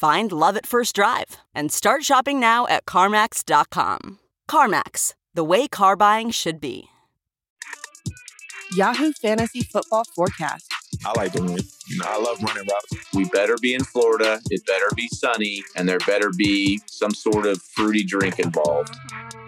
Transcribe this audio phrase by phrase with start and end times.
[0.00, 4.18] Find love at first drive and start shopping now at CarMax.com.
[4.50, 6.86] CarMax, the way car buying should be.
[8.74, 10.66] Yahoo Fantasy Football Forecast.
[11.04, 11.66] I like doing it.
[11.88, 13.12] You know, I love running routes.
[13.12, 14.40] We better be in Florida.
[14.48, 18.94] It better be sunny, and there better be some sort of fruity drink involved.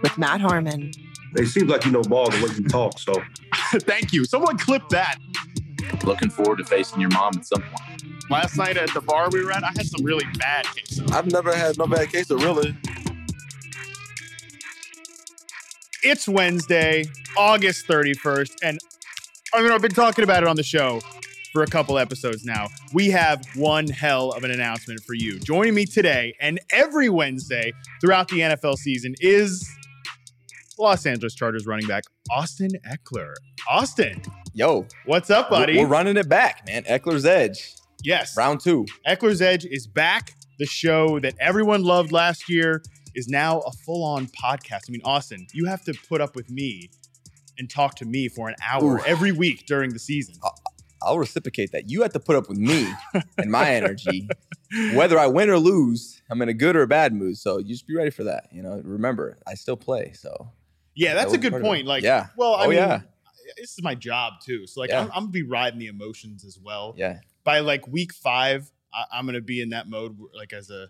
[0.03, 0.91] With Matt Harmon.
[1.34, 3.14] It seems like you know ball the way you talk, so.
[3.78, 4.27] Thank you.
[4.27, 5.17] Someone clip that.
[6.05, 8.03] Looking forward to facing your mom at some point.
[8.31, 11.05] Last night at the bar we were at, I had some really bad queso.
[11.12, 12.77] I've never had no bad queso, really.
[16.03, 17.05] It's Wednesday,
[17.37, 18.79] August 31st, and
[19.55, 21.01] I mean, I've been talking about it on the show
[21.53, 22.69] for a couple episodes now.
[22.95, 25.39] We have one hell of an announcement for you.
[25.41, 29.69] Joining me today and every Wednesday throughout the NFL season is
[30.79, 33.34] Los Angeles Chargers running back Austin Ekeler.
[33.70, 34.23] Austin.
[34.55, 34.86] Yo.
[35.07, 35.77] What's up, buddy?
[35.79, 36.84] We're running it back, man.
[36.84, 37.75] Ekeler's Edge.
[38.03, 38.36] Yes.
[38.36, 38.86] Round two.
[39.06, 40.34] Ekeler's Edge is back.
[40.58, 42.83] The show that everyone loved last year
[43.14, 44.83] is now a full on podcast.
[44.89, 46.91] I mean, Austin, you have to put up with me
[47.58, 49.05] and talk to me for an hour Ooh.
[49.06, 50.34] every week during the season.
[51.00, 51.89] I'll, reciprocate that.
[51.90, 52.89] You have to put up with me
[53.39, 54.29] and my energy.
[54.95, 57.39] Whether I win or lose, I'm in a good or a bad mood.
[57.39, 58.48] So you just be ready for that.
[58.52, 60.13] You know, remember, I still play.
[60.14, 60.51] So
[60.96, 61.86] yeah, that's that a good point.
[61.86, 62.29] Like, yeah.
[62.36, 63.02] well, I oh, mean, yeah.
[63.57, 64.67] this is my job too.
[64.67, 65.01] So like, yeah.
[65.01, 66.95] I'm, I'm, gonna be riding the emotions as well.
[66.96, 70.89] Yeah by like week five, I, am gonna be in that mode like as a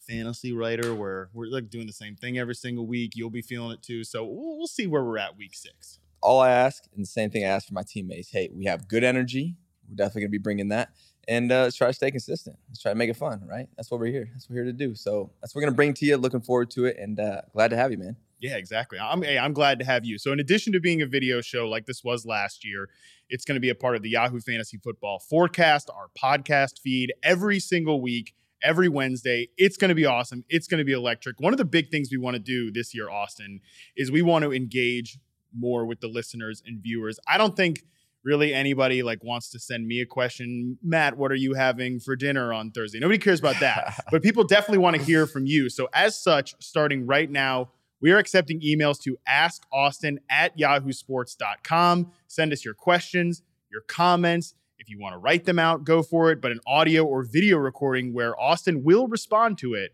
[0.00, 3.12] fantasy writer where we're like doing the same thing every single week.
[3.14, 4.04] You'll be feeling it too.
[4.04, 5.98] So we'll, we'll see where we're at week six.
[6.22, 8.88] All I ask, and the same thing I ask for my teammates: Hey, we have
[8.88, 9.56] good energy.
[9.88, 10.90] We're definitely gonna be bringing that,
[11.28, 12.56] and uh, let's try to stay consistent.
[12.68, 13.68] Let's try to make it fun, right?
[13.76, 14.28] That's what we're here.
[14.32, 14.94] That's what we're here to do.
[14.94, 16.16] So that's what we're gonna bring to you.
[16.16, 18.16] Looking forward to it, and uh, glad to have you, man.
[18.40, 18.98] Yeah, exactly.
[18.98, 20.18] I'm hey, I'm glad to have you.
[20.18, 22.88] So in addition to being a video show like this was last year,
[23.28, 27.12] it's going to be a part of the Yahoo Fantasy Football Forecast, our podcast feed
[27.22, 29.48] every single week, every Wednesday.
[29.56, 30.44] It's going to be awesome.
[30.48, 31.40] It's going to be electric.
[31.40, 33.60] One of the big things we want to do this year, Austin,
[33.96, 35.18] is we want to engage
[35.56, 37.18] more with the listeners and viewers.
[37.28, 37.84] I don't think
[38.24, 42.16] really anybody like wants to send me a question matt what are you having for
[42.16, 45.68] dinner on thursday nobody cares about that but people definitely want to hear from you
[45.68, 47.68] so as such starting right now
[48.00, 52.12] we are accepting emails to askaustin at yahoosports.com.
[52.26, 54.54] Send us your questions, your comments.
[54.78, 56.40] If you want to write them out, go for it.
[56.40, 59.92] But an audio or video recording where Austin will respond to it,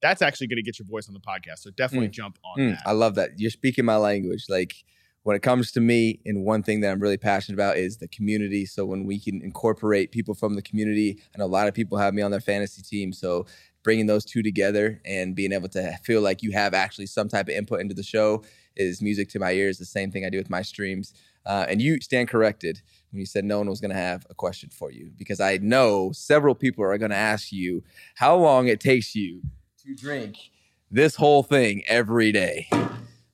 [0.00, 1.58] that's actually going to get your voice on the podcast.
[1.58, 2.12] So definitely mm.
[2.12, 2.70] jump on mm.
[2.70, 2.82] that.
[2.86, 3.38] I love that.
[3.38, 4.44] You're speaking my language.
[4.48, 4.74] Like,
[5.24, 8.08] when it comes to me and one thing that i'm really passionate about is the
[8.08, 11.98] community so when we can incorporate people from the community and a lot of people
[11.98, 13.44] have me on their fantasy team so
[13.82, 17.46] bringing those two together and being able to feel like you have actually some type
[17.48, 18.42] of input into the show
[18.76, 19.78] is music to my ears.
[19.78, 21.14] The same thing I do with my streams.
[21.46, 22.80] Uh, and you stand corrected
[23.10, 25.56] when you said no one was going to have a question for you because I
[25.58, 27.82] know several people are going to ask you
[28.16, 29.42] how long it takes you
[29.84, 30.36] to drink
[30.90, 32.68] this whole thing every day.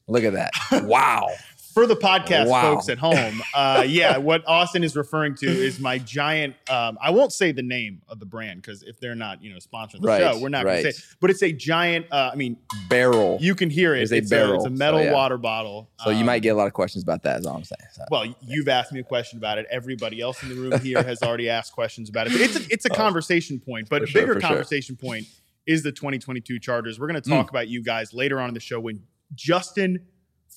[0.06, 0.52] Look at that.
[0.84, 1.26] wow
[1.74, 2.60] for the podcast wow.
[2.62, 6.54] folks at home, uh, yeah, what Austin is referring to is my giant.
[6.70, 9.58] Um, I won't say the name of the brand because if they're not, you know,
[9.58, 10.82] sponsoring the right, show, we're not right.
[10.82, 11.08] going to say.
[11.12, 11.16] It.
[11.20, 12.06] But it's a giant.
[12.12, 12.56] Uh, I mean,
[12.88, 13.38] barrel.
[13.40, 14.02] You can hear it.
[14.02, 14.52] It's, it's a barrel.
[14.52, 15.12] A, it's a metal so, yeah.
[15.12, 15.90] water bottle.
[16.04, 17.40] So um, you might um, get a lot of questions about that.
[17.40, 17.88] Is all I'm saying.
[17.92, 18.34] So, well, yeah.
[18.42, 19.66] you've asked me a question about it.
[19.68, 22.32] Everybody else in the room here has already asked questions about it.
[22.32, 25.08] But it's a, it's a oh, conversation point, but a sure, bigger conversation sure.
[25.10, 25.26] point
[25.66, 27.00] is the 2022 Chargers.
[27.00, 27.34] We're going to hmm.
[27.36, 27.50] talk mm.
[27.50, 29.02] about you guys later on in the show when
[29.34, 30.06] Justin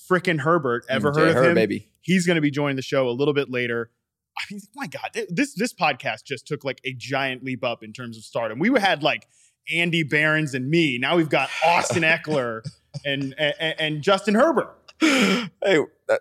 [0.09, 0.83] freaking Herbert.
[0.87, 1.55] Mm, Ever heard of him?
[1.55, 1.87] Baby.
[2.01, 3.91] He's going to be joining the show a little bit later.
[4.39, 7.91] I mean, my God, this this podcast just took like a giant leap up in
[7.91, 8.59] terms of stardom.
[8.59, 9.27] We had like
[9.73, 10.99] Andy Behrens and me.
[10.99, 12.63] Now we've got Austin Ekeler
[13.05, 14.75] and, and, and Justin Herbert.
[15.01, 15.47] Hey,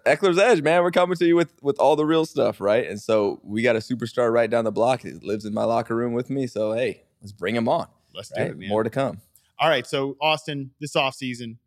[0.07, 0.83] Ekeler's Edge, man.
[0.83, 2.89] We're coming to you with with all the real stuff, right?
[2.89, 5.03] And so we got a superstar right down the block.
[5.03, 6.47] He lives in my locker room with me.
[6.47, 7.87] So hey, let's bring him on.
[8.15, 8.47] Let's right?
[8.47, 8.59] do it.
[8.61, 8.69] Man.
[8.71, 9.21] More to come.
[9.59, 9.87] All right.
[9.87, 11.59] So Austin, this offseason,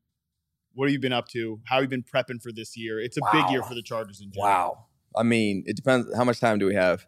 [0.74, 1.60] what have you been up to?
[1.66, 3.00] How have you been prepping for this year?
[3.00, 3.30] It's a wow.
[3.31, 4.50] big year for the Chargers in general.
[4.51, 4.86] Wow.
[5.16, 6.13] I mean, it depends.
[6.16, 7.06] How much time do we have?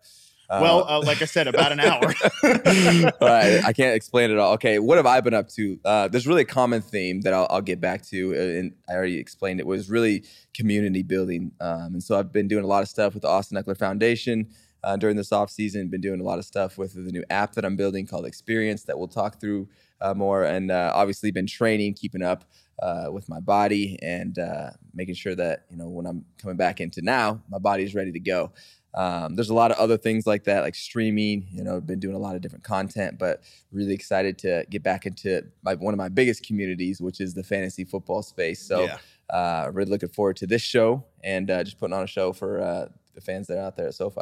[0.49, 2.01] Uh, well, uh, like I said, about an hour.
[3.21, 4.53] I can't explain it all.
[4.53, 5.79] Okay, what have I been up to?
[5.85, 8.93] Uh, there's really a common theme that I'll, I'll, get back to, uh, and I
[8.93, 11.53] already explained it was really community building.
[11.61, 14.49] Um, and so I've been doing a lot of stuff with the Austin Ekeler Foundation.
[14.83, 17.53] Uh, during this off season, been doing a lot of stuff with the new app
[17.53, 19.69] that I'm building called Experience that we'll talk through
[20.01, 22.45] uh, more, and obviously been training, keeping up
[22.81, 26.81] uh, with my body and uh, making sure that you know when I'm coming back
[26.81, 28.51] into now, my body is ready to go.
[28.93, 31.47] Um, there's a lot of other things like that, like streaming.
[31.51, 34.83] You know, I've been doing a lot of different content, but really excited to get
[34.83, 38.59] back into my, one of my biggest communities, which is the fantasy football space.
[38.61, 38.97] So, yeah.
[39.33, 42.61] uh, really looking forward to this show and uh, just putting on a show for
[42.61, 44.19] uh, the fans that are out there at SoFi.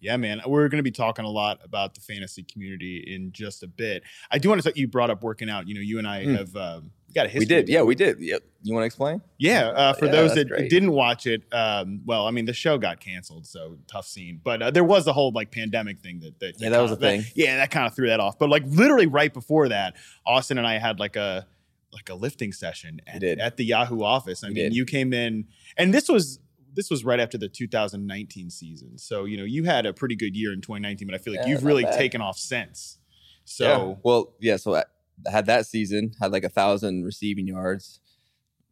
[0.00, 0.40] Yeah, man.
[0.40, 3.66] Uh, we're going to be talking a lot about the fantasy community in just a
[3.66, 4.02] bit.
[4.30, 5.68] I do want to talk, you brought up working out.
[5.68, 6.36] You know, you and I mm.
[6.36, 7.42] have um, got a history.
[7.56, 7.68] We did.
[7.70, 8.20] Yeah, we did.
[8.20, 8.42] Yep.
[8.62, 9.22] You want to explain?
[9.38, 9.68] Yeah.
[9.68, 10.68] Uh, for yeah, those that great.
[10.70, 14.40] didn't watch it, um, well, I mean, the show got canceled, so tough scene.
[14.42, 16.92] But uh, there was a whole like pandemic thing that, that, that yeah, that was
[16.92, 17.20] a thing.
[17.22, 18.38] That, yeah, that kind of threw that off.
[18.38, 19.96] But like literally right before that,
[20.26, 21.46] Austin and I had like a
[21.92, 24.44] like a lifting session at, at the Yahoo office.
[24.44, 25.46] I mean, you came in,
[25.78, 26.40] and this was
[26.76, 28.98] this was right after the 2019 season.
[28.98, 31.44] So, you know, you had a pretty good year in 2019, but I feel like
[31.46, 31.96] yeah, you've really bad.
[31.96, 32.98] taken off since.
[33.44, 33.94] So, yeah.
[34.04, 34.56] well, yeah.
[34.58, 34.84] So I
[35.28, 38.00] had that season, had like a thousand receiving yards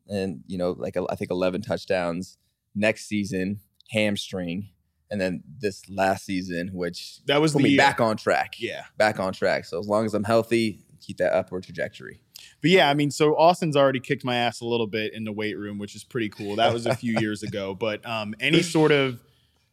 [0.07, 2.39] and, you know, like I think 11 touchdowns.
[2.77, 3.61] Next season,
[3.93, 4.71] hamstring.
[5.11, 8.55] And then this last season, which that was put me back on track.
[8.59, 8.83] Yeah.
[8.99, 9.65] Back on track.
[9.65, 12.24] So as long as I'm healthy, keep that upward trajectory
[12.61, 15.33] but yeah, I mean, so Austin's already kicked my ass a little bit in the
[15.33, 16.57] weight room, which is pretty cool.
[16.57, 19.21] That was a few years ago, but um, any sort of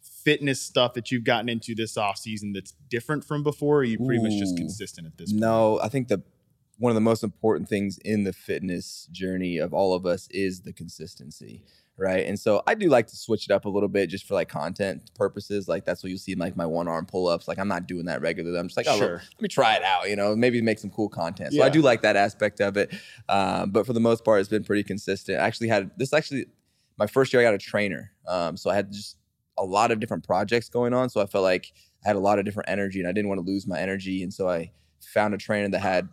[0.02, 3.80] fitness stuff that you've gotten into this off season that's different from before?
[3.80, 5.32] are you pretty Ooh, much just consistent at this?
[5.32, 5.42] Point?
[5.42, 6.22] No, I think the
[6.78, 10.62] one of the most important things in the fitness journey of all of us is
[10.62, 11.64] the consistency
[12.02, 12.26] right?
[12.26, 14.50] And so I do like to switch it up a little bit just for like
[14.50, 15.68] content purposes.
[15.70, 17.48] Like that's what you'll see in like my one arm pull ups.
[17.48, 18.58] Like I'm not doing that regularly.
[18.60, 19.12] I'm just like, oh, sure.
[19.18, 20.10] let, let me try it out.
[20.10, 21.54] You know, maybe make some cool content.
[21.54, 21.66] So yeah.
[21.66, 22.94] I do like that aspect of it.
[23.30, 25.38] Um, but for the most part, it's been pretty consistent.
[25.40, 26.48] I actually had this actually
[26.98, 27.42] my first year.
[27.44, 29.18] I got a trainer, um, so I had just
[29.60, 31.10] a lot of different projects going on.
[31.10, 31.72] So I felt like
[32.04, 34.24] I had a lot of different energy, and I didn't want to lose my energy.
[34.24, 36.10] And so I found a trainer that had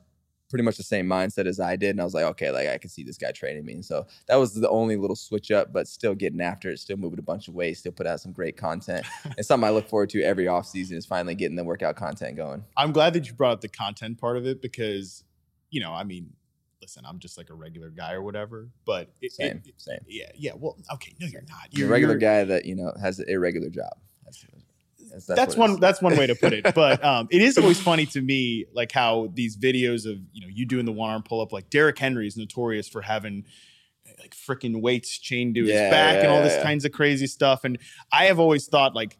[0.48, 1.90] pretty much the same mindset as I did.
[1.90, 3.74] And I was like, okay, like I can see this guy training me.
[3.74, 6.96] And so that was the only little switch up, but still getting after it, still
[6.96, 9.06] moving a bunch of weight, still put out some great content.
[9.36, 12.36] and something I look forward to every off season is finally getting the workout content
[12.36, 12.64] going.
[12.76, 15.22] I'm glad that you brought up the content part of it because,
[15.70, 16.32] you know, I mean,
[16.80, 18.68] listen, I'm just like a regular guy or whatever.
[18.86, 19.98] But it, same, it, same.
[20.06, 20.52] Yeah, yeah.
[20.56, 21.58] Well, okay, no, you're not.
[21.72, 23.92] You're a regular you're, guy that, you know, has an irregular job.
[24.24, 24.42] That's
[25.10, 25.80] that's, that's one.
[25.80, 26.66] That's one way to put it.
[26.74, 30.48] But um, it is always funny to me, like how these videos of you know
[30.48, 33.46] you doing the one arm pull up, like Derrick Henry is notorious for having
[34.18, 36.92] like freaking weights chained to his yeah, back yeah, and all yeah, this kinds of
[36.92, 37.64] crazy stuff.
[37.64, 37.78] And
[38.12, 39.18] I have always thought like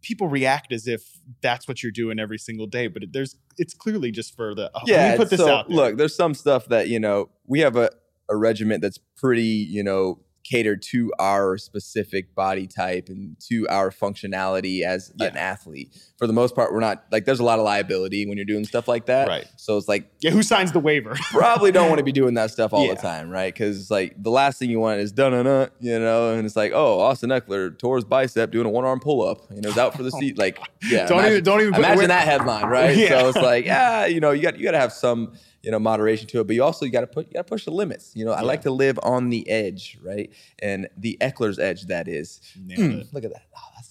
[0.00, 4.10] people react as if that's what you're doing every single day, but there's it's clearly
[4.10, 5.16] just for the oh, yeah.
[5.16, 5.68] put this so, out.
[5.68, 5.76] There.
[5.76, 7.90] Look, there's some stuff that you know we have a
[8.30, 10.20] a regiment that's pretty you know
[10.52, 15.28] cater to our specific body type and to our functionality as yeah.
[15.28, 15.96] an athlete.
[16.18, 18.66] For the most part, we're not like there's a lot of liability when you're doing
[18.66, 19.28] stuff like that.
[19.28, 19.46] Right.
[19.56, 21.14] So it's like, yeah, who signs the waiver?
[21.30, 22.92] probably don't want to be doing that stuff all yeah.
[22.94, 23.52] the time, right?
[23.52, 26.72] Because like the last thing you want is dun dun you know, and it's like,
[26.74, 29.78] oh, Austin Ekeler tore his bicep doing a one arm pull up and it was
[29.78, 30.36] out for the oh seat.
[30.36, 32.94] Like, yeah, don't imagine, even don't even imagine that headline, right?
[32.94, 33.08] Yeah.
[33.22, 35.32] So it's like, yeah, you know, you got you got to have some
[35.62, 37.48] you know moderation to it but you also you got to put you got to
[37.48, 38.46] push the limits you know i yeah.
[38.46, 43.24] like to live on the edge right and the ekeler's edge that is mm, look
[43.24, 43.88] at that oh, that's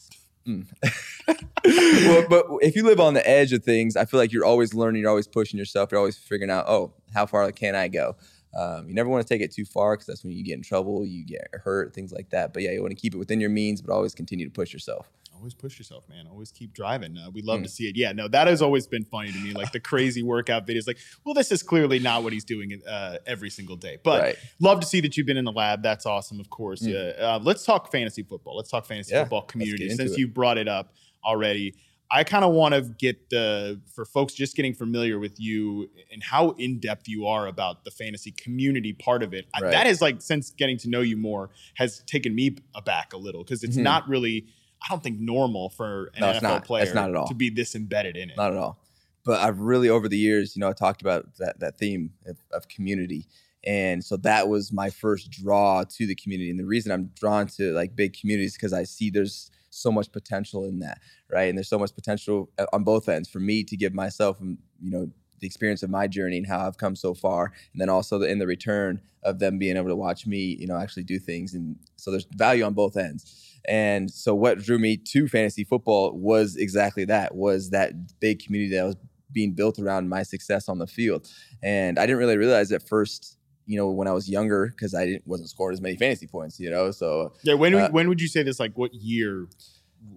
[0.48, 0.66] Mm.
[1.68, 4.74] well, but if you live on the edge of things, I feel like you're always
[4.74, 8.16] learning, you're always pushing yourself, you're always figuring out, oh, how far can I go?
[8.58, 10.64] Um, you never want to take it too far because that's when you get in
[10.64, 12.54] trouble, you get hurt, things like that.
[12.56, 14.74] But yeah, you want to keep it within your means, but always continue to push
[14.74, 15.12] yourself
[15.42, 16.28] always push yourself, man.
[16.28, 17.18] Always keep driving.
[17.18, 17.64] Uh, we love mm.
[17.64, 17.72] to hmm.
[17.72, 17.96] see it.
[17.98, 19.54] Yeah, no, that has always been funny to me.
[19.54, 20.86] Like the crazy workout videos.
[20.86, 23.98] Like, well, this is clearly not what he's doing uh, every single day.
[24.04, 24.36] But right.
[24.60, 25.82] love to see that you've been in the lab.
[25.82, 26.84] That's awesome, of course.
[26.84, 27.20] Mm.
[27.20, 28.56] Uh, let's talk fantasy football.
[28.56, 29.90] Let's talk fantasy yeah, football community.
[29.90, 30.20] Since it.
[30.20, 30.94] you brought it up
[31.26, 31.74] already,
[32.12, 36.22] I kind of want to get the for folks just getting familiar with you and
[36.22, 39.46] how in depth you are about the fantasy community part of it.
[39.60, 39.70] Right.
[39.70, 43.18] I, that is like since getting to know you more has taken me aback a
[43.18, 43.84] little because it's mm-hmm.
[43.84, 44.46] not really
[44.84, 47.28] I don't think normal for an no, NFL not, player not at all.
[47.28, 48.38] to be this embedded in it.
[48.38, 48.80] Not at all.
[49.24, 52.38] But I've really over the years, you know, I talked about that that theme of,
[52.52, 53.28] of community.
[53.64, 56.50] And so that was my first draw to the community.
[56.50, 60.12] And the reason I'm drawn to like big communities because I see there's so much
[60.12, 61.00] potential in that,
[61.32, 61.44] right?
[61.48, 64.58] And there's so much potential uh, on both ends for me to give myself, um,
[64.82, 65.10] you know,
[65.40, 68.28] the experience of my journey and how I've come so far, and then also the,
[68.28, 71.54] in the return of them being able to watch me, you know, actually do things.
[71.54, 73.51] And so there's value on both ends.
[73.68, 78.76] And so what drew me to fantasy football was exactly that was that big community
[78.76, 78.96] that was
[79.32, 81.30] being built around my success on the field.
[81.64, 83.38] And I didn't really realize at first
[83.68, 86.60] you know when I was younger because I didn't, wasn't scoring as many fantasy points.
[86.60, 87.54] You know, so yeah.
[87.54, 88.60] When uh, when would you say this?
[88.60, 89.48] Like what year?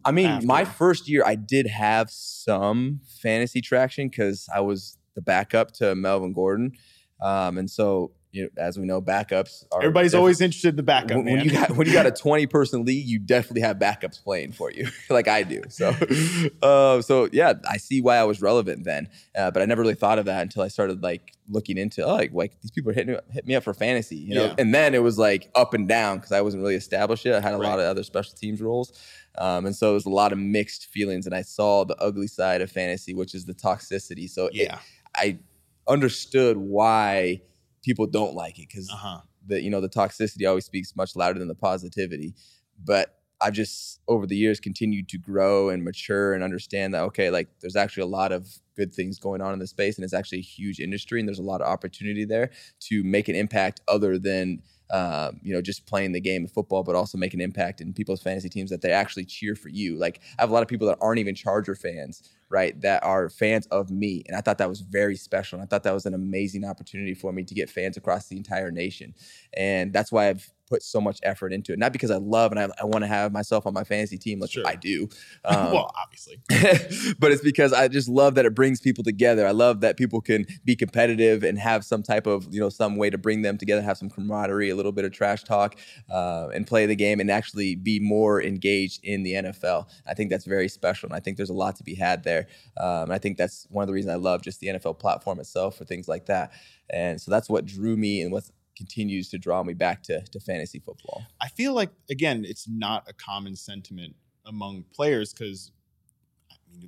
[0.04, 0.46] I mean, after?
[0.46, 5.94] my first year, I did have some fantasy traction because I was the backup to
[5.94, 6.72] Melvin Gordon,
[7.20, 9.64] um, and so you know, as we know, backups.
[9.72, 11.18] Are Everybody's always interested in the backup.
[11.18, 14.22] When, when you got when you got a twenty person league, you definitely have backups
[14.22, 15.62] playing for you, like I do.
[15.68, 15.94] So,
[16.62, 19.94] uh, so yeah, I see why I was relevant then, uh, but I never really
[19.94, 22.94] thought of that until I started like looking into oh, like like these people are
[22.94, 24.46] hitting hit me up for fantasy, you know.
[24.46, 24.54] Yeah.
[24.58, 27.36] And then it was like up and down because I wasn't really established yet.
[27.36, 27.68] I had a right.
[27.68, 28.92] lot of other special teams roles.
[29.36, 32.28] Um, and so it was a lot of mixed feelings, and I saw the ugly
[32.28, 34.28] side of fantasy, which is the toxicity.
[34.30, 34.74] So yeah,
[35.18, 35.38] it,
[35.86, 37.40] I understood why
[37.84, 39.18] people don't like it because uh-huh.
[39.46, 42.34] the you know the toxicity always speaks much louder than the positivity.
[42.82, 47.30] But I've just over the years continued to grow and mature and understand that okay,
[47.30, 50.14] like there's actually a lot of good things going on in the space, and it's
[50.14, 52.50] actually a huge industry, and there's a lot of opportunity there
[52.80, 56.82] to make an impact other than um, you know just playing the game of football,
[56.82, 59.96] but also make an impact in people's fantasy teams that they actually cheer for you.
[59.98, 63.28] Like I have a lot of people that aren't even Charger fans right, that are
[63.28, 64.22] fans of me.
[64.26, 65.58] And I thought that was very special.
[65.58, 68.36] And I thought that was an amazing opportunity for me to get fans across the
[68.36, 69.14] entire nation.
[69.56, 71.78] And that's why I've put so much effort into it.
[71.78, 74.40] Not because I love and I, I want to have myself on my fantasy team,
[74.40, 74.66] like sure.
[74.66, 75.08] I do.
[75.46, 76.40] Um, well, obviously.
[77.18, 79.46] but it's because I just love that it brings people together.
[79.46, 82.96] I love that people can be competitive and have some type of, you know, some
[82.96, 85.76] way to bring them together, have some camaraderie, a little bit of trash talk,
[86.10, 89.86] uh, and play the game and actually be more engaged in the NFL.
[90.06, 91.08] I think that's very special.
[91.08, 92.48] And I think there's a lot to be had there there.
[92.76, 95.76] Um, I think that's one of the reasons I love just the NFL platform itself
[95.78, 96.52] for things like that.
[96.90, 98.44] And so that's what drew me and what
[98.76, 101.22] continues to draw me back to, to fantasy football.
[101.40, 105.70] I feel like, again, it's not a common sentiment among players because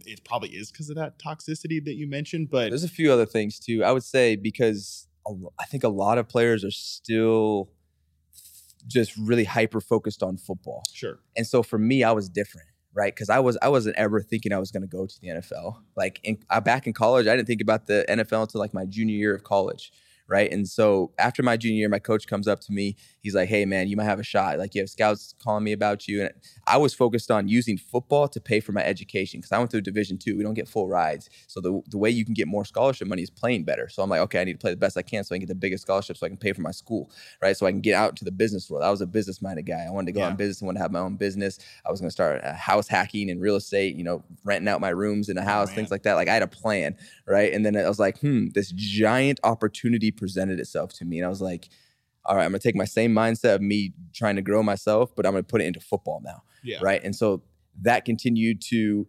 [0.04, 2.50] it probably is because of that toxicity that you mentioned.
[2.50, 3.84] But there's a few other things too.
[3.84, 5.06] I would say because
[5.60, 7.70] I think a lot of players are still
[8.86, 10.82] just really hyper focused on football.
[10.92, 11.18] Sure.
[11.36, 13.14] And so for me, I was different right?
[13.14, 15.76] Because I was I wasn't ever thinking I was going to go to the NFL.
[15.94, 18.86] Like in, uh, back in college, I didn't think about the NFL until like my
[18.86, 19.92] junior year of college
[20.28, 20.50] right?
[20.50, 22.97] And so after my junior year, my coach comes up to me.
[23.21, 24.59] He's like, "Hey, man, you might have a shot.
[24.59, 26.30] Like, you have scouts calling me about you." And
[26.66, 29.80] I was focused on using football to pay for my education because I went through
[29.83, 30.37] Division two.
[30.37, 33.23] We don't get full rides, so the the way you can get more scholarship money
[33.23, 33.88] is playing better.
[33.88, 35.42] So I'm like, okay, I need to play the best I can so I can
[35.47, 37.11] get the biggest scholarship so I can pay for my school,
[37.42, 37.56] right?
[37.56, 38.85] So I can get out to the business world.
[38.85, 39.85] I was a business minded guy.
[39.87, 40.30] I wanted to go yeah.
[40.30, 40.62] in business.
[40.62, 41.59] I wanted to have my own business.
[41.87, 43.95] I was going to start uh, house hacking and real estate.
[43.97, 46.14] You know, renting out my rooms in a oh, house, oh, things like that.
[46.14, 47.52] Like I had a plan, right?
[47.52, 51.18] And then I was like, hmm, this giant opportunity presented itself to me.
[51.18, 51.68] And I was like,
[52.25, 55.25] all right, I'm gonna take my same mindset of me trying to grow myself, but
[55.26, 56.42] I'm gonna put it into football now.
[56.64, 56.78] Yeah.
[56.82, 57.02] Right.
[57.04, 57.42] And so
[57.82, 59.06] that continued to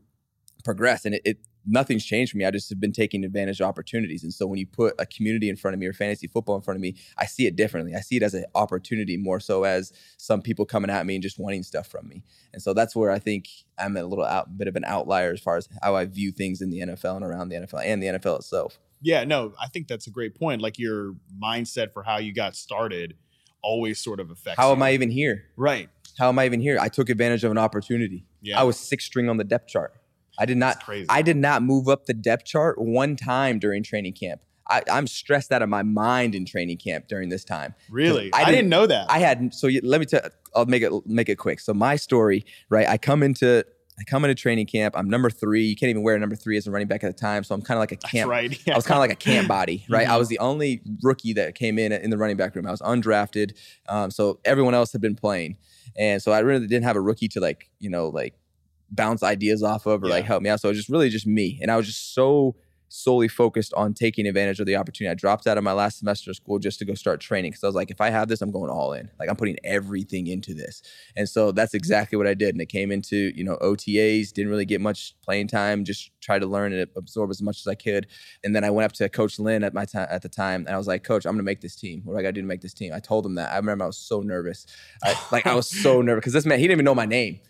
[0.64, 1.06] progress.
[1.06, 1.38] And it, it
[1.70, 2.46] nothing's changed for me.
[2.46, 4.24] I just have been taking advantage of opportunities.
[4.24, 6.62] And so when you put a community in front of me or fantasy football in
[6.62, 7.94] front of me, I see it differently.
[7.96, 11.22] I see it as an opportunity more so as some people coming at me and
[11.24, 12.24] just wanting stuff from me.
[12.54, 13.50] And so that's where I think
[13.80, 16.62] I'm a little out, bit of an outlier as far as how I view things
[16.62, 18.80] in the NFL and around the NFL and the NFL itself.
[19.02, 20.62] Yeah, no, I think that's a great point.
[20.62, 23.16] Like your mindset for how you got started
[23.62, 24.58] always sort of affects.
[24.58, 24.76] How you.
[24.76, 25.46] am I even here?
[25.56, 25.90] Right.
[26.18, 26.80] How am I even here?
[26.80, 28.26] I took advantage of an opportunity.
[28.42, 28.60] Yeah.
[28.60, 29.94] I was six string on the depth chart.
[30.40, 30.84] I did not.
[30.84, 31.06] crazy.
[31.10, 34.42] I did not move up the depth chart one time during training camp.
[34.70, 37.74] I, am stressed out of my mind in training camp during this time.
[37.90, 39.10] Really, I didn't, I didn't, know that.
[39.10, 40.20] I had so you, let me tell.
[40.54, 41.62] I'll make it make it quick.
[41.62, 42.86] So my story, right?
[42.86, 43.64] I come into
[44.00, 44.96] I come into training camp.
[44.96, 45.66] I'm number three.
[45.66, 47.44] You can't even wear number three as a running back at the time.
[47.44, 48.12] So I'm kind of like a camp.
[48.30, 48.60] That's right.
[48.68, 48.74] Yeah.
[48.74, 50.04] I was kind of like a camp body, right?
[50.04, 50.14] Mm-hmm.
[50.14, 52.68] I was the only rookie that came in in the running back room.
[52.68, 53.58] I was undrafted.
[53.90, 55.58] Um, so everyone else had been playing.
[55.96, 58.36] And so I really didn't have a rookie to like, you know, like
[58.92, 60.14] bounce ideas off of or yeah.
[60.16, 60.60] like help me out.
[60.62, 61.58] So it was just really just me.
[61.62, 62.56] And I was just so
[62.90, 65.12] solely focused on taking advantage of the opportunity.
[65.12, 67.64] I dropped out of my last semester of school just to go start training because
[67.64, 69.10] I was like, if I have this, I'm going all in.
[69.20, 70.82] Like I'm putting everything into this.
[71.16, 72.56] And so that's exactly what I did.
[72.56, 76.40] And it came into, you know, OTAs, didn't really get much playing time, just tried
[76.40, 78.08] to learn and absorb as much as I could.
[78.44, 80.70] And then I went up to Coach Lynn at my time at the time and
[80.70, 82.02] I was like, Coach, I'm gonna make this team.
[82.04, 82.94] What do I gotta do to make this team?
[82.94, 83.52] I told him that.
[83.52, 84.66] I remember I was so nervous.
[85.04, 87.36] I, like I was so nervous because this man, he didn't even know my name.
[87.36, 87.42] He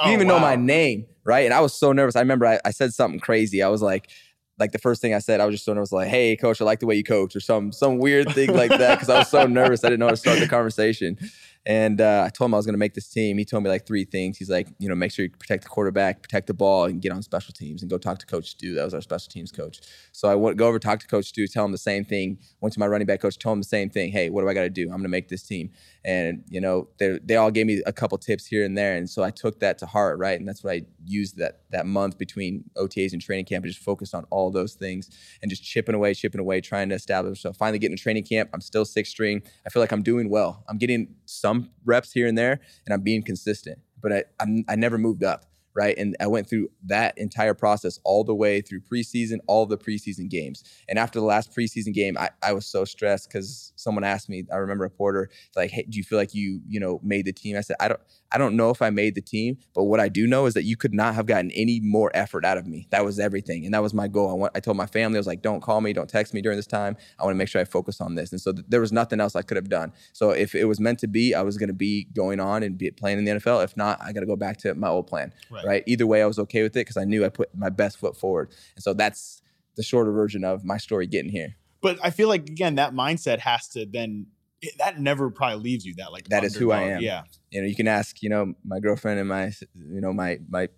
[0.00, 0.34] oh, didn't oh, even wow.
[0.34, 1.44] know my name, right?
[1.44, 2.16] And I was so nervous.
[2.16, 3.62] I remember I, I said something crazy.
[3.62, 4.10] I was like,
[4.58, 6.64] like the first thing I said, I was just so nervous, like, "Hey, coach, I
[6.64, 9.28] like the way you coach," or some some weird thing like that, because I was
[9.28, 11.18] so nervous, I didn't know how to start the conversation.
[11.66, 13.38] And uh, I told him I was going to make this team.
[13.38, 14.36] He told me like three things.
[14.36, 17.10] He's like, you know, make sure you protect the quarterback, protect the ball, and get
[17.10, 18.74] on special teams and go talk to Coach Stu.
[18.74, 19.80] That was our special teams coach.
[20.12, 22.38] So I went, go over, talk to Coach Stu, tell him the same thing.
[22.60, 24.12] Went to my running back coach, told him the same thing.
[24.12, 24.82] Hey, what do I got to do?
[24.84, 25.70] I'm going to make this team.
[26.04, 28.96] And, you know, they all gave me a couple tips here and there.
[28.96, 30.38] And so I took that to heart, right?
[30.38, 33.64] And that's what I used that, that month between OTAs and training camp.
[33.64, 35.08] and just focused on all those things
[35.40, 37.40] and just chipping away, chipping away, trying to establish.
[37.40, 38.50] So finally getting to training camp.
[38.52, 39.40] I'm still six string.
[39.66, 40.62] I feel like I'm doing well.
[40.68, 43.78] I'm getting some some reps here and there, and I'm being consistent.
[44.00, 45.44] But I I'm, i never moved up,
[45.74, 45.96] right?
[45.96, 50.28] And I went through that entire process all the way through preseason, all the preseason
[50.28, 50.62] games.
[50.88, 54.44] And after the last preseason game, I, I was so stressed because someone asked me.
[54.52, 57.32] I remember a reporter like, "Hey, do you feel like you you know made the
[57.32, 58.00] team?" I said, "I don't.
[58.34, 60.64] I don't know if I made the team, but what I do know is that
[60.64, 62.88] you could not have gotten any more effort out of me.
[62.90, 63.64] That was everything.
[63.64, 64.44] And that was my goal.
[64.44, 66.58] I, I told my family, I was like, don't call me, don't text me during
[66.58, 66.96] this time.
[67.20, 68.32] I want to make sure I focus on this.
[68.32, 69.92] And so th- there was nothing else I could have done.
[70.12, 72.76] So if it was meant to be, I was going to be going on and
[72.76, 73.62] be playing in the NFL.
[73.62, 75.32] If not, I got to go back to my old plan.
[75.48, 75.64] Right.
[75.64, 75.82] right?
[75.86, 78.16] Either way, I was okay with it because I knew I put my best foot
[78.16, 78.50] forward.
[78.74, 79.42] And so that's
[79.76, 81.54] the shorter version of my story getting here.
[81.80, 84.28] But I feel like again that mindset has to then
[84.78, 87.02] that never probably leaves you that like that is who I am.
[87.02, 87.22] Yeah.
[87.50, 90.68] You know, you can ask, you know, my girlfriend and my you know, my my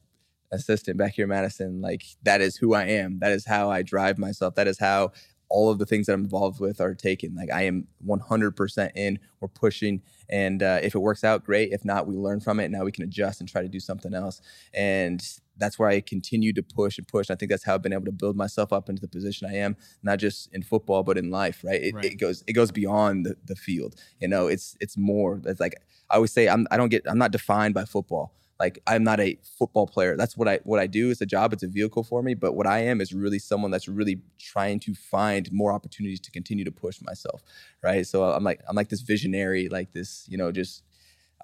[0.52, 3.18] assistant back here Madison, like that is who I am.
[3.20, 4.54] That is how I drive myself.
[4.54, 5.12] That is how
[5.48, 7.34] all of the things that I'm involved with are taken.
[7.34, 9.18] Like I am 100% in.
[9.40, 11.72] We're pushing, and uh, if it works out, great.
[11.72, 12.70] If not, we learn from it.
[12.70, 14.40] Now we can adjust and try to do something else.
[14.74, 15.26] And
[15.58, 17.30] that's where I continue to push and push.
[17.30, 19.54] I think that's how I've been able to build myself up into the position I
[19.56, 21.60] am, not just in football but in life.
[21.64, 21.82] Right?
[21.82, 22.04] It, right.
[22.04, 23.94] it goes it goes beyond the, the field.
[24.20, 25.40] You know, it's it's more.
[25.44, 25.74] It's like
[26.10, 29.20] I always say, I'm I don't get I'm not defined by football like I'm not
[29.20, 30.16] a football player.
[30.16, 31.10] That's what I what I do.
[31.10, 31.52] It's a job.
[31.52, 32.34] It's a vehicle for me.
[32.34, 36.30] But what I am is really someone that's really trying to find more opportunities to
[36.30, 37.42] continue to push myself,
[37.82, 38.06] right?
[38.06, 40.82] So I'm like I'm like this visionary, like this, you know, just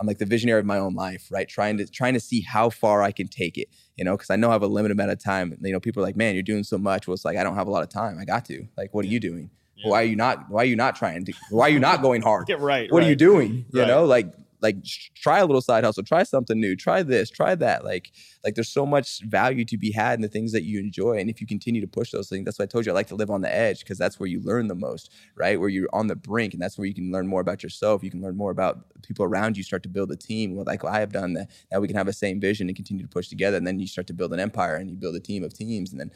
[0.01, 1.49] I'm like the visionary of my own life, right?
[1.49, 4.37] Trying to trying to see how far I can take it, you know, because I
[4.37, 5.57] know I have a limited amount of time.
[5.61, 7.55] You know, people are like, "Man, you're doing so much." Well, it's like I don't
[7.57, 8.19] have a lot of time.
[8.19, 8.67] I got to.
[8.77, 9.11] Like, what yeah.
[9.11, 9.51] are you doing?
[9.77, 9.91] Yeah.
[9.91, 10.49] Why are you not?
[10.51, 11.33] Why are you not trying to?
[11.51, 12.47] Why are you not going hard?
[12.47, 12.91] Get right.
[12.91, 13.07] What right.
[13.07, 13.67] are you doing?
[13.71, 13.89] You right.
[13.89, 14.77] know, like like
[15.17, 18.13] try a little side hustle try something new try this try that like
[18.45, 21.29] like there's so much value to be had in the things that you enjoy and
[21.29, 23.17] if you continue to push those things that's why i told you i like to
[23.17, 26.07] live on the edge because that's where you learn the most right where you're on
[26.07, 28.51] the brink and that's where you can learn more about yourself you can learn more
[28.51, 31.33] about people around you start to build a team well, like well, i have done
[31.35, 33.79] that now we can have the same vision and continue to push together and then
[33.81, 36.11] you start to build an empire and you build a team of teams and then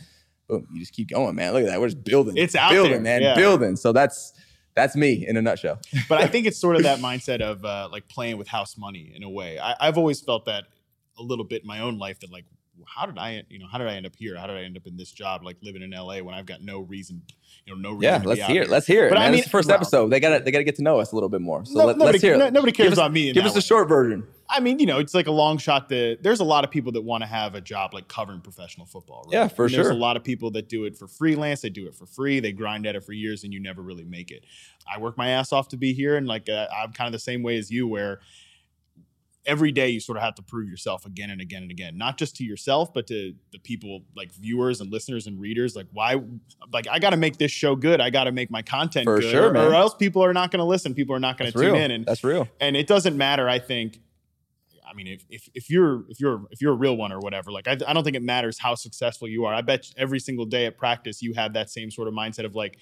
[0.49, 2.93] boom you just keep going man look at that we're just building it's out building
[2.93, 3.01] there.
[3.01, 3.35] man yeah.
[3.35, 4.33] building so that's
[4.77, 5.81] that's me in a nutshell.
[6.09, 9.11] but I think it's sort of that mindset of uh, like playing with house money
[9.17, 9.59] in a way.
[9.59, 10.65] I, have always felt that
[11.19, 12.45] a little bit in my own life that like
[12.85, 14.37] how did I, you know, how did I end up here?
[14.39, 16.63] How did I end up in this job, like living in LA when I've got
[16.63, 17.23] no reason,
[17.65, 18.23] you know, no reason.
[18.23, 18.71] Yeah, let's hear it.
[18.71, 19.11] Let's hear it.
[19.11, 19.29] But man.
[19.29, 20.09] I mean, first well, episode.
[20.11, 21.65] They got to they got to get to know us a little bit more.
[21.65, 22.37] So no, let, nobody, us hear.
[22.37, 23.33] No, nobody cares give about us, me.
[23.33, 24.25] give us the short version.
[24.49, 25.89] I mean, you know, it's like a long shot.
[25.89, 28.87] That there's a lot of people that want to have a job like covering professional
[28.87, 29.25] football.
[29.25, 29.33] Right?
[29.39, 29.83] Yeah, for and sure.
[29.85, 31.63] There's a lot of people that do it for freelance.
[31.63, 32.41] They do it for free.
[32.41, 34.45] They grind at it for years, and you never really make it.
[34.89, 37.19] I work my ass off to be here, and like uh, I'm kind of the
[37.19, 38.21] same way as you, where
[39.47, 42.19] every day you sort of have to prove yourself again and again and again not
[42.19, 46.21] just to yourself but to the people like viewers and listeners and readers like why
[46.73, 49.51] like i gotta make this show good i gotta make my content For good sure,
[49.57, 51.83] or, or, else people are not gonna listen people are not gonna that's tune real.
[51.83, 54.01] in and that's real and it doesn't matter i think
[54.89, 57.51] I mean, if, if, if you're if you're if you're a real one or whatever,
[57.51, 59.53] like I, I don't think it matters how successful you are.
[59.53, 62.55] I bet every single day at practice you have that same sort of mindset of
[62.55, 62.79] like,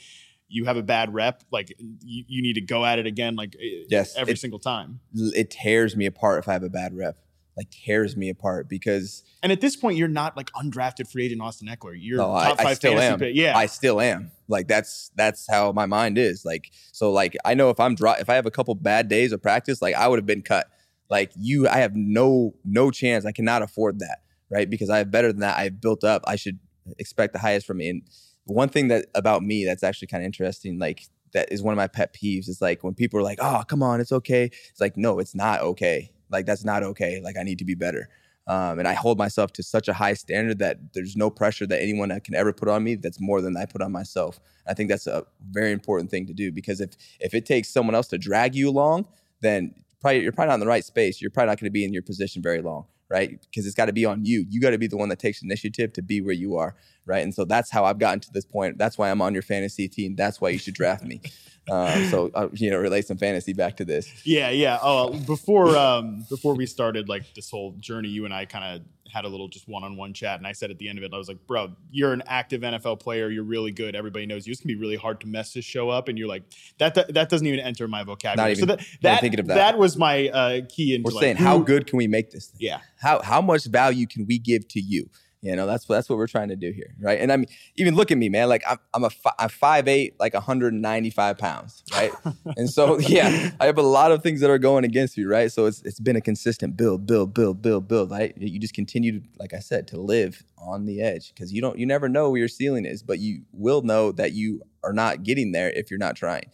[0.49, 3.57] you have a bad rep, like you, you need to go at it again, like
[3.61, 5.01] yes, every it, single time.
[5.15, 7.19] It tears me apart if I have a bad rep.
[7.57, 9.23] Like tears me apart because.
[9.41, 11.95] And at this point, you're not like undrafted free agent Austin Ekeler.
[11.97, 13.19] You're no, top I, five I still am.
[13.21, 13.37] Pick.
[13.37, 14.33] Yeah, I still am.
[14.49, 16.45] Like that's that's how my mind is.
[16.45, 19.31] Like so, like I know if I'm dry, if I have a couple bad days
[19.31, 20.69] of practice, like I would have been cut.
[21.09, 23.25] Like you, I have no no chance.
[23.25, 24.69] I cannot afford that, right?
[24.69, 25.57] Because I have better than that.
[25.57, 26.23] I've built up.
[26.27, 26.59] I should
[26.99, 27.89] expect the highest from me.
[27.89, 28.03] And
[28.47, 31.77] one thing that about me that's actually kind of interesting, like that is one of
[31.77, 34.81] my pet peeves is like when people are like, "Oh, come on, it's okay." It's
[34.81, 36.11] like, no, it's not okay.
[36.31, 37.21] Like that's not okay.
[37.23, 38.09] Like I need to be better.
[38.47, 41.81] Um, and I hold myself to such a high standard that there's no pressure that
[41.81, 44.39] anyone can ever put on me that's more than I put on myself.
[44.67, 47.95] I think that's a very important thing to do because if if it takes someone
[47.95, 49.07] else to drag you along,
[49.41, 51.23] then probably you're probably not in the right space.
[51.23, 53.41] You're probably not going to be in your position very long right?
[53.41, 54.45] Because it's got to be on you.
[54.49, 56.75] You got to be the one that takes initiative to be where you are,
[57.07, 57.23] right?
[57.23, 58.77] And so that's how I've gotten to this point.
[58.77, 60.17] That's why I'm on your fantasy team.
[60.17, 61.21] That's why you should draft me.
[61.71, 64.07] Um, so uh, you know, relate some fantasy back to this.
[64.27, 64.79] Yeah, yeah.
[64.83, 68.83] Oh, before um, before we started like this whole journey, you and I kind of
[69.15, 71.17] had a little just one-on-one chat, and I said at the end of it, I
[71.17, 73.31] was like, "Bro, you're an active NFL player.
[73.31, 73.95] You're really good.
[73.95, 74.51] Everybody knows you.
[74.51, 76.43] It's gonna be really hard to mess this show up." And you're like,
[76.79, 79.47] "That that, that doesn't even enter my vocabulary." Even, so that that, that.
[79.47, 80.97] that, was my uh, key.
[80.97, 82.49] Into We're like, saying, who, how good can we make this?
[82.49, 82.59] Thing?
[82.63, 82.81] Yeah.
[83.01, 85.09] How how much value can we give to you?
[85.45, 87.21] You know, that's that's what we're trying to do here, right?
[87.21, 88.49] And I mean, even look at me, man.
[88.49, 92.11] Like I'm, I'm a fi- I'm five eight, like 195 pounds, right?
[92.57, 95.53] and so yeah, I have a lot of things that are going against me, right?
[95.53, 98.11] So it's it's been a consistent build, build, build, build, build.
[98.11, 98.33] Right?
[98.39, 101.79] You just continue to, like I said, to live on the edge because you don't
[101.79, 105.25] you never know where your ceiling is, but you will know that you are not
[105.25, 106.51] getting there if you're not trying.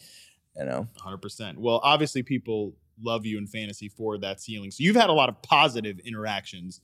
[0.56, 1.18] You know, 100.
[1.18, 4.72] percent Well, obviously, people love you in fantasy for that ceiling.
[4.72, 6.80] So you've had a lot of positive interactions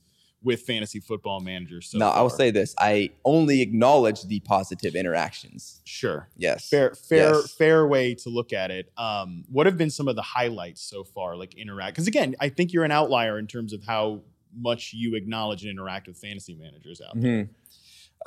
[0.47, 1.89] with fantasy football managers.
[1.89, 5.81] So no, I will say this: I only acknowledge the positive interactions.
[5.83, 6.29] Sure.
[6.37, 6.67] Yes.
[6.69, 7.53] Fair, fair, yes.
[7.53, 8.89] fair way to look at it.
[8.97, 11.35] Um, what have been some of the highlights so far?
[11.35, 14.21] Like interact, because again, I think you're an outlier in terms of how
[14.59, 17.51] much you acknowledge and interact with fantasy managers out Mm-hmm.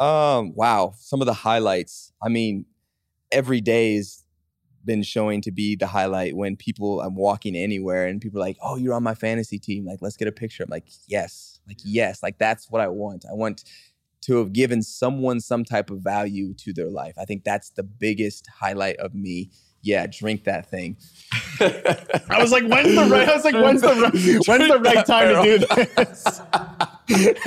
[0.00, 2.12] Um, wow, some of the highlights.
[2.22, 2.64] I mean,
[3.32, 4.24] every day has
[4.84, 8.56] been showing to be the highlight when people I'm walking anywhere and people are like,
[8.62, 9.84] "Oh, you're on my fantasy team.
[9.86, 13.24] Like, let's get a picture." I'm like, "Yes." Like, yes, like that's what I want.
[13.30, 13.62] I want
[14.22, 17.14] to have given someone some type of value to their life.
[17.16, 19.50] I think that's the biggest highlight of me.
[19.82, 20.98] Yeah, drink that thing.
[21.60, 23.26] I was like, when's the right?
[23.28, 25.58] I was like, when's the right, when's the right time to do
[27.06, 27.38] this?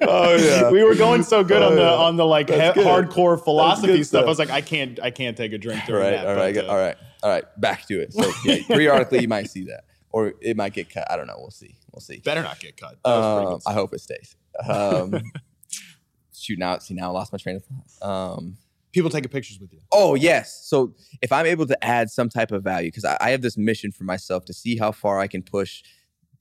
[0.00, 2.04] oh yeah, we were going so good oh, on the oh, yeah.
[2.04, 4.06] on the like he- hardcore philosophy stuff.
[4.06, 4.24] stuff.
[4.24, 6.26] I was like, I can't, I can't take a drink during all right, that.
[6.26, 7.44] All right, but, uh, all right, all right.
[7.60, 8.14] Back to it.
[8.14, 11.06] So yeah, periodically you might see that, or it might get cut.
[11.12, 11.36] I don't know.
[11.36, 11.76] We'll see.
[11.92, 12.18] We'll see.
[12.18, 12.98] Better not get cut.
[13.04, 14.34] Um, I hope it stays.
[14.66, 15.14] Um,
[16.62, 16.80] out.
[16.86, 18.08] see now I lost my train of thought.
[18.38, 18.56] Um,
[18.92, 19.80] People taking pictures with you.
[19.90, 20.66] Oh yes.
[20.66, 23.56] So if I'm able to add some type of value, because I, I have this
[23.56, 25.82] mission for myself to see how far I can push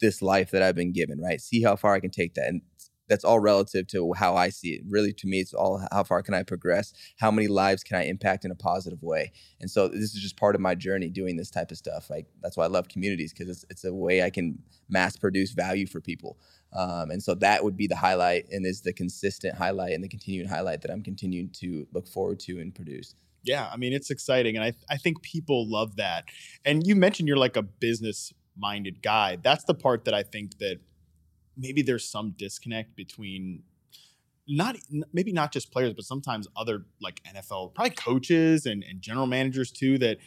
[0.01, 1.21] this life that I've been given.
[1.21, 1.39] Right.
[1.39, 2.61] See how far I can take that, and
[3.12, 4.84] that's all relative to how I see it.
[4.88, 6.93] Really, to me, it's all how far can I progress?
[7.19, 9.34] How many lives can I impact in a positive way?
[9.60, 12.10] And so this is just part of my journey doing this type of stuff.
[12.10, 15.52] Like that's why I love communities because it's it's a way I can mass produce
[15.52, 16.38] value for people.
[16.71, 20.08] Um, and so that would be the highlight and is the consistent highlight and the
[20.08, 23.13] continuing highlight that I'm continuing to look forward to and produce.
[23.43, 24.56] Yeah, I mean, it's exciting.
[24.56, 26.26] And I, th- I think people love that.
[26.63, 29.36] And you mentioned you're like a business minded guy.
[29.41, 30.78] That's the part that I think that
[31.62, 33.63] maybe there's some disconnect between
[34.47, 34.76] not
[35.13, 39.71] maybe not just players, but sometimes other like NFL probably coaches and, and general managers
[39.71, 39.97] too.
[40.00, 40.17] That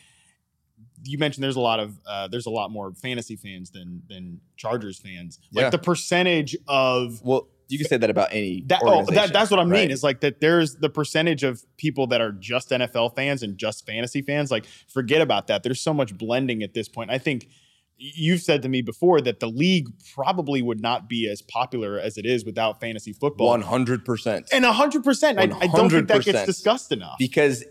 [1.02, 4.40] you mentioned there's a lot of uh, there's a lot more fantasy fans than than
[4.56, 5.40] Chargers fans.
[5.52, 5.70] Like yeah.
[5.70, 8.62] the percentage of well, you can say that about any.
[8.68, 9.72] That, oh, that, that's what I mean.
[9.72, 9.90] Right?
[9.90, 13.84] Is like that there's the percentage of people that are just NFL fans and just
[13.84, 14.50] fantasy fans.
[14.50, 15.64] Like forget about that.
[15.64, 17.10] There's so much blending at this point.
[17.10, 17.48] I think
[17.96, 22.18] you've said to me before that the league probably would not be as popular as
[22.18, 23.56] it is without fantasy football.
[23.56, 24.48] 100%.
[24.52, 25.02] And 100%.
[25.04, 25.38] 100%.
[25.38, 27.16] I, I don't think that gets discussed enough.
[27.18, 27.64] Because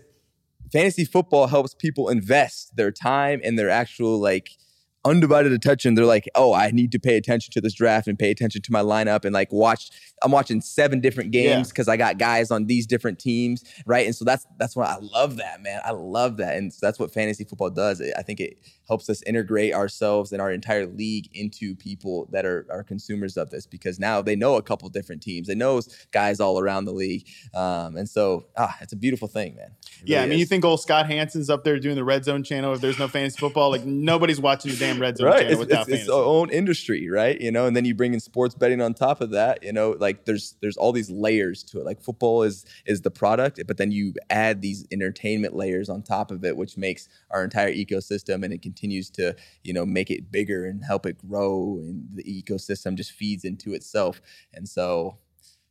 [0.72, 4.50] fantasy football helps people invest their time and their actual like
[5.04, 5.94] undivided attention.
[5.94, 8.72] They're like, oh, I need to pay attention to this draft and pay attention to
[8.72, 9.90] my lineup and like watch.
[10.22, 11.94] I'm watching seven different games because yeah.
[11.94, 14.06] I got guys on these different teams, right?
[14.06, 15.80] And so that's that's why I love that, man.
[15.84, 18.00] I love that, and so that's what fantasy football does.
[18.16, 18.56] I think it
[18.88, 23.50] helps us integrate ourselves and our entire league into people that are are consumers of
[23.50, 25.48] this because now they know a couple different teams.
[25.48, 25.80] They know
[26.12, 29.74] guys all around the league, um, and so ah, it's a beautiful thing, man.
[30.02, 30.40] Really yeah, I mean, is.
[30.40, 32.72] you think old Scott Hanson's up there doing the red zone channel?
[32.72, 35.46] If there's no fantasy football, like nobody's watching the damn damn red zone right.
[35.50, 37.40] It's, it's, it's, own industry, right?
[37.40, 39.62] You know, and then you bring in sports betting on top of that.
[39.62, 41.84] You know, like there's there's all these layers to it.
[41.84, 46.30] Like football is is the product, but then you add these entertainment layers on top
[46.30, 50.30] of it, which makes our entire ecosystem, and it continues to you know make it
[50.30, 54.20] bigger and help it grow, and the ecosystem just feeds into itself.
[54.52, 55.18] And so,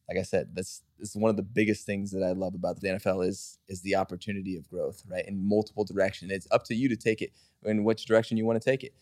[0.10, 2.90] like I said, that's is one of the biggest things that I love about the
[2.90, 5.26] NFL is is the opportunity of growth, right?
[5.28, 6.32] In multiple direction.
[6.32, 7.32] It's up to you to take it
[7.66, 8.94] in which direction you want to take it.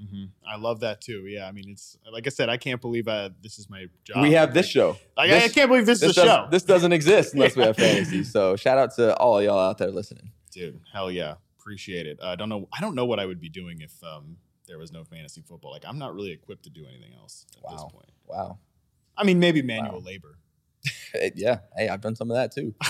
[0.00, 0.24] Mm-hmm.
[0.48, 1.24] I love that too.
[1.26, 4.22] Yeah, I mean, it's like I said, I can't believe uh, this is my job.
[4.22, 4.96] We have this show.
[5.16, 6.48] Like, this, I can't believe this, this is a show.
[6.50, 8.24] This doesn't exist unless we have fantasy.
[8.24, 10.32] So shout out to all y'all out there listening.
[10.52, 12.18] Dude, hell yeah, appreciate it.
[12.20, 12.68] Uh, I uh, don't know.
[12.76, 15.70] I don't know what I would be doing if um, there was no fantasy football.
[15.70, 17.70] Like I'm not really equipped to do anything else at wow.
[17.72, 18.10] this point.
[18.26, 18.58] Wow.
[19.16, 20.04] I mean, maybe manual wow.
[20.04, 20.38] labor.
[21.36, 21.58] yeah.
[21.76, 22.74] Hey, I've done some of that too.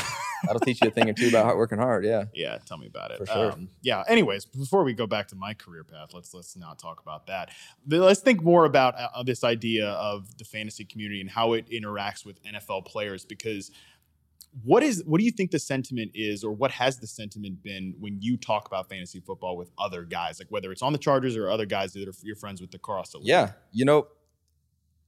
[0.47, 2.05] that'll teach you a thing or two about working hard.
[2.05, 2.25] Yeah.
[2.35, 2.59] Yeah.
[2.67, 3.19] Tell me about it.
[3.19, 3.53] For sure.
[3.53, 4.03] Um, yeah.
[4.09, 7.51] Anyways, before we go back to my career path, let's let's not talk about that.
[7.89, 12.25] Let's think more about uh, this idea of the fantasy community and how it interacts
[12.25, 13.71] with NFL players because
[14.63, 17.95] what is what do you think the sentiment is or what has the sentiment been
[17.99, 21.37] when you talk about fantasy football with other guys like whether it's on the chargers
[21.37, 24.07] or other guys that are your friends with the cross the yeah you know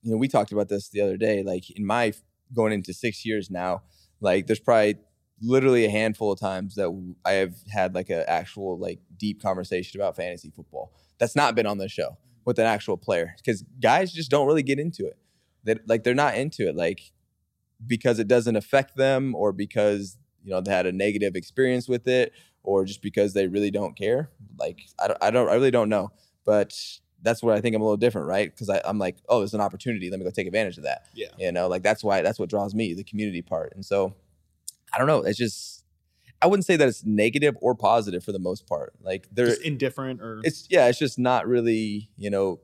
[0.03, 2.13] you know we talked about this the other day like in my
[2.55, 3.83] going into six years now
[4.21, 4.97] like there's probably
[5.43, 6.89] literally a handful of times that
[7.25, 10.93] I have had like an actual like deep conversation about fantasy football.
[11.19, 14.63] That's not been on the show with an actual player because guys just don't really
[14.63, 15.19] get into it.
[15.65, 17.01] They, like they're not into it like
[17.85, 22.07] because it doesn't affect them or because you know they had a negative experience with
[22.07, 24.31] it or just because they really don't care.
[24.59, 26.13] Like I don't, I don't, I really don't know.
[26.45, 26.79] But
[27.23, 28.49] that's where I think I'm a little different, right?
[28.49, 30.11] Because I'm like, oh, there's an opportunity.
[30.11, 31.07] Let me go take advantage of that.
[31.13, 31.27] Yeah.
[31.39, 33.73] You know, like that's why that's what draws me, the community part.
[33.75, 34.15] And so
[34.93, 35.21] I don't know.
[35.21, 35.85] It's just
[36.43, 38.95] I wouldn't say that it's negative or positive for the most part.
[39.01, 42.61] Like they're just indifferent or it's yeah, it's just not really, you know,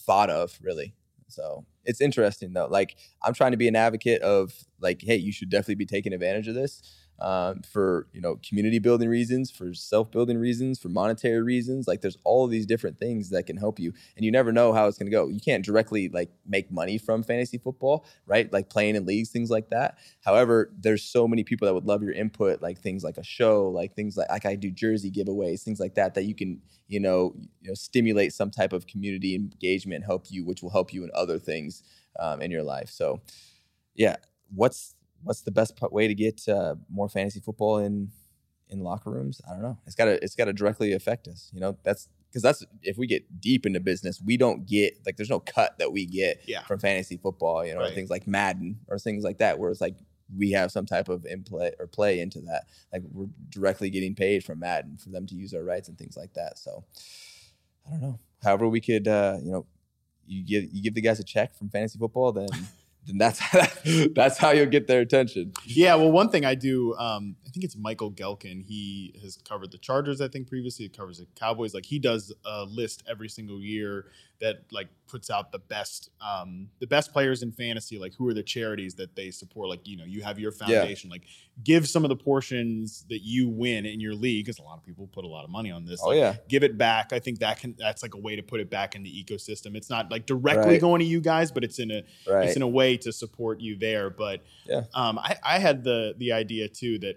[0.00, 0.94] thought of really.
[1.28, 2.66] So it's interesting though.
[2.66, 6.12] Like I'm trying to be an advocate of like, hey, you should definitely be taking
[6.12, 6.82] advantage of this
[7.20, 11.88] uh, for you know community building reasons, for self building reasons, for monetary reasons.
[11.88, 14.86] Like there's all these different things that can help you, and you never know how
[14.86, 15.28] it's going to go.
[15.28, 18.50] You can't directly like make money from fantasy football, right?
[18.52, 19.98] Like playing in leagues, things like that.
[20.24, 23.68] However, there's so many people that would love your input, like things like a show,
[23.68, 27.00] like things like like I do jersey giveaways, things like that, that you can you
[27.00, 31.02] know you know stimulate some type of community engagement, help you, which will help you
[31.02, 31.82] in other things
[32.20, 32.88] um, in your life.
[32.90, 33.20] So,
[33.96, 34.16] yeah,
[34.54, 38.10] what's what's the best way to get uh, more fantasy football in
[38.68, 39.40] in locker rooms?
[39.48, 39.78] I don't know.
[39.86, 41.50] It's got to it's got to directly affect us.
[41.52, 45.16] You know, that's because that's if we get deep into business, we don't get like
[45.16, 46.62] there's no cut that we get yeah.
[46.62, 47.64] from fantasy football.
[47.64, 47.94] You know, right.
[47.94, 49.96] things like Madden or things like that, where it's like
[50.36, 52.64] we have some type of input or play into that.
[52.92, 56.16] Like we're directly getting paid from Madden for them to use our rights and things
[56.16, 56.58] like that.
[56.58, 56.84] So
[57.86, 58.18] I don't know.
[58.42, 59.66] However, we could uh, you know
[60.26, 62.48] you give you give the guys a check from fantasy football, then
[63.08, 63.40] then that's
[64.14, 65.52] that's how you'll get their attention.
[65.64, 68.62] Yeah, well, one thing I do, um, I think it's Michael Gehlken.
[68.62, 70.84] He has covered the Chargers, I think previously.
[70.86, 71.74] He covers the Cowboys.
[71.74, 74.06] Like he does a list every single year
[74.40, 77.98] that like puts out the best um, the best players in fantasy.
[77.98, 79.68] Like who are the charities that they support?
[79.70, 81.10] Like you know, you have your foundation.
[81.10, 81.14] Yeah.
[81.14, 81.22] Like
[81.64, 84.84] give some of the portions that you win in your league because a lot of
[84.84, 86.00] people put a lot of money on this.
[86.02, 87.12] Oh like, yeah, give it back.
[87.12, 89.74] I think that can that's like a way to put it back in the ecosystem.
[89.74, 90.80] It's not like directly right.
[90.80, 92.46] going to you guys, but it's in a right.
[92.46, 94.08] it's in a way to support you there.
[94.10, 97.16] But yeah, um, I, I had the the idea too that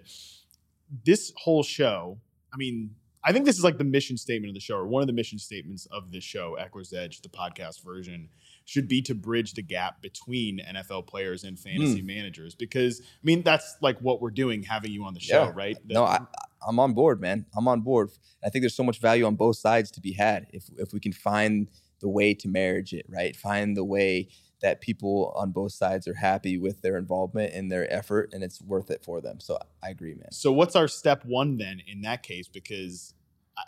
[1.04, 2.18] this whole show.
[2.52, 5.02] I mean, I think this is like the mission statement of the show, or one
[5.02, 8.28] of the mission statements of the show, Ekeler's Edge, the podcast version,
[8.64, 12.06] should be to bridge the gap between NFL players and fantasy mm.
[12.06, 15.52] managers because I mean that's like what we're doing having you on the show, yeah.
[15.54, 15.76] right?
[15.86, 16.20] The- no, I,
[16.66, 17.46] I'm on board, man.
[17.56, 18.10] I'm on board.
[18.44, 21.00] I think there's so much value on both sides to be had if if we
[21.00, 21.68] can find
[22.00, 23.34] the way to marriage it, right?
[23.36, 24.28] Find the way
[24.60, 28.62] that people on both sides are happy with their involvement and their effort and it's
[28.62, 29.40] worth it for them.
[29.40, 30.30] So I agree, man.
[30.30, 32.46] So what's our step one then in that case?
[32.46, 33.12] Because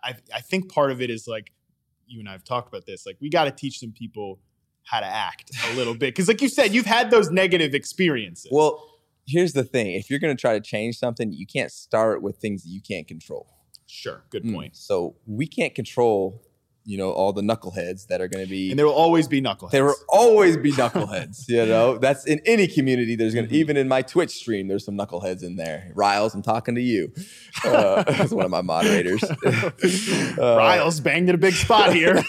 [0.05, 1.51] I, I think part of it is like
[2.07, 4.39] you and I have talked about this, like we got to teach some people
[4.85, 6.14] how to act a little bit.
[6.14, 8.51] Because, like you said, you've had those negative experiences.
[8.53, 8.85] Well,
[9.27, 12.37] here's the thing if you're going to try to change something, you can't start with
[12.38, 13.47] things that you can't control.
[13.87, 14.23] Sure.
[14.31, 14.55] Good hmm.
[14.55, 14.73] point.
[14.75, 16.42] Mm, so we can't control
[16.87, 19.40] you know all the knuckleheads that are going to be and there will always be
[19.40, 23.53] knuckleheads there will always be knuckleheads you know that's in any community there's going to
[23.53, 23.61] mm-hmm.
[23.61, 27.12] even in my twitch stream there's some knuckleheads in there riles i'm talking to you
[27.64, 32.23] uh, one of my moderators uh, riles banged in a big spot here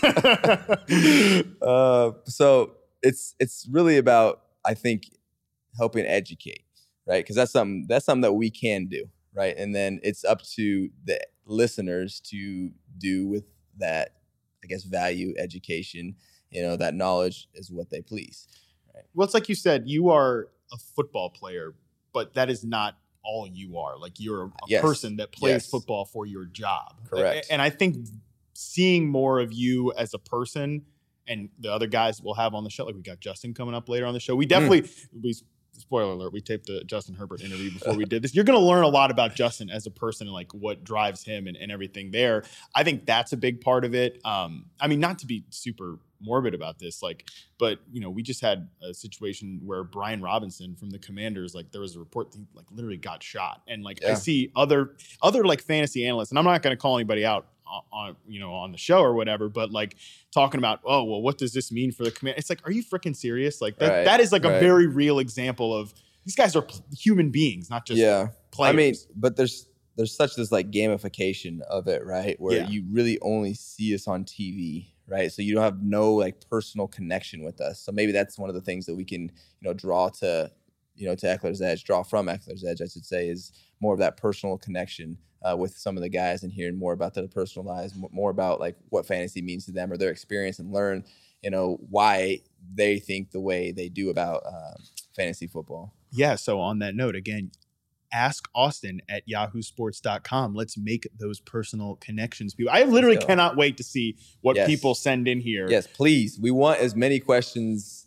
[1.61, 5.09] uh, so it's it's really about i think
[5.77, 6.63] helping educate
[7.05, 10.41] right because that's something that's something that we can do right and then it's up
[10.43, 13.43] to the listeners to do with
[13.77, 14.13] that
[14.65, 16.15] I guess, value education.
[16.49, 18.47] You know, that knowledge is what they please.
[18.93, 19.04] Right?
[19.13, 21.75] Well, it's like you said, you are a football player,
[22.13, 23.97] but that is not all you are.
[23.97, 24.82] Like you're a, yes.
[24.82, 25.67] person that plays yes.
[25.69, 26.99] football for your job.
[27.10, 27.47] Correct.
[27.51, 28.08] And I think
[28.54, 30.84] seeing more of you as a person
[31.28, 33.88] and the other guys we'll have on the show, like we got Justin coming up
[33.89, 34.36] later on the show.
[34.36, 34.49] We hmm.
[34.49, 35.08] definitely mm.
[35.21, 35.36] we
[35.81, 38.33] spoiler alert, we taped the Justin Herbert interview before we did this.
[38.35, 41.23] You're going to learn a lot about Justin as a person and like what drives
[41.23, 42.43] him and, and everything there.
[42.75, 44.19] I think that's a big part of it.
[44.25, 48.23] Um, I mean, not to be super morbid about this, like, but you know, we
[48.23, 52.31] just had a situation where Brian Robinson from the Commanders, like, there was a report
[52.31, 54.11] that he like literally got shot, and like yeah.
[54.11, 57.47] I see other other like fantasy analysts, and I'm not going to call anybody out
[57.67, 59.95] on you know on the show or whatever but like
[60.32, 62.84] talking about oh well what does this mean for the command it's like are you
[62.84, 64.54] freaking serious like that, right, that is like right.
[64.56, 65.93] a very real example of
[66.25, 68.73] these guys are p- human beings not just yeah players.
[68.73, 72.67] i mean but there's there's such this like gamification of it right where yeah.
[72.67, 76.88] you really only see us on tv right so you don't have no like personal
[76.88, 79.73] connection with us so maybe that's one of the things that we can you know
[79.73, 80.51] draw to
[80.95, 83.51] you know to ekeler's edge draw from ekeler's edge i should say is
[83.82, 87.13] more of that personal connection uh, with some of the guys and hearing more about
[87.13, 90.71] their personal lives, more about like what fantasy means to them or their experience, and
[90.71, 91.03] learn
[91.41, 92.39] you know why
[92.73, 94.73] they think the way they do about uh,
[95.15, 95.93] fantasy football.
[96.12, 96.36] Yeah.
[96.36, 97.51] So on that note, again,
[98.13, 103.84] ask austin at yahoosports.com let's make those personal connections people i literally cannot wait to
[103.84, 104.67] see what yes.
[104.67, 108.05] people send in here yes please we want as many questions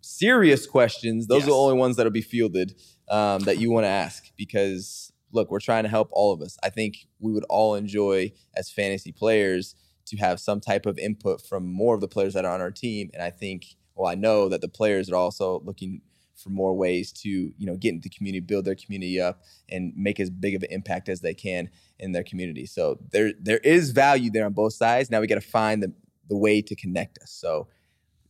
[0.00, 1.46] serious questions those yes.
[1.48, 2.74] are the only ones that'll be fielded
[3.10, 6.56] um, that you want to ask because look, we're trying to help all of us.
[6.62, 9.74] I think we would all enjoy as fantasy players
[10.06, 12.70] to have some type of input from more of the players that are on our
[12.70, 13.10] team.
[13.12, 16.00] And I think, well, I know that the players are also looking
[16.36, 19.92] for more ways to, you know, get into the community, build their community up, and
[19.96, 22.66] make as big of an impact as they can in their community.
[22.66, 25.10] So there there is value there on both sides.
[25.10, 25.92] Now we got to find the
[26.28, 27.30] the way to connect us.
[27.30, 27.68] So,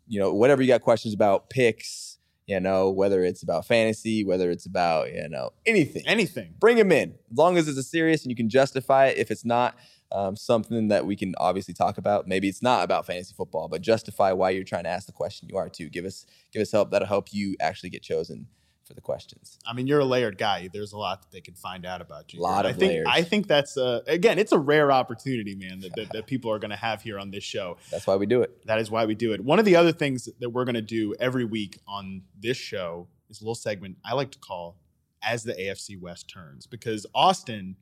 [0.07, 4.51] you know, whatever you got questions about picks, you know, whether it's about fantasy, whether
[4.51, 6.03] it's about, you know, anything.
[6.07, 6.55] Anything.
[6.59, 7.13] Bring him in.
[7.31, 9.17] As long as it's a serious and you can justify it.
[9.19, 9.77] If it's not
[10.13, 13.81] um, something that we can obviously talk about, maybe it's not about fantasy football, but
[13.81, 15.89] justify why you're trying to ask the question you are to.
[15.89, 16.91] Give us give us help.
[16.91, 18.47] That'll help you actually get chosen
[18.85, 19.59] for the questions.
[19.67, 20.69] I mean, you're a layered guy.
[20.73, 22.41] There's a lot that they can find out about you.
[22.41, 23.07] A lot I of I think, layers.
[23.11, 26.59] I think that's a, again, it's a rare opportunity, man, that, that, that people are
[26.59, 27.79] going to have here on this show.
[27.91, 28.67] That's why we do it.
[28.67, 29.41] That is why we do it.
[29.43, 33.09] One of the other things that we're going to do every week on this show
[33.31, 34.77] is a little segment I like to call
[35.23, 37.77] "As the AFC West Turns" because Austin,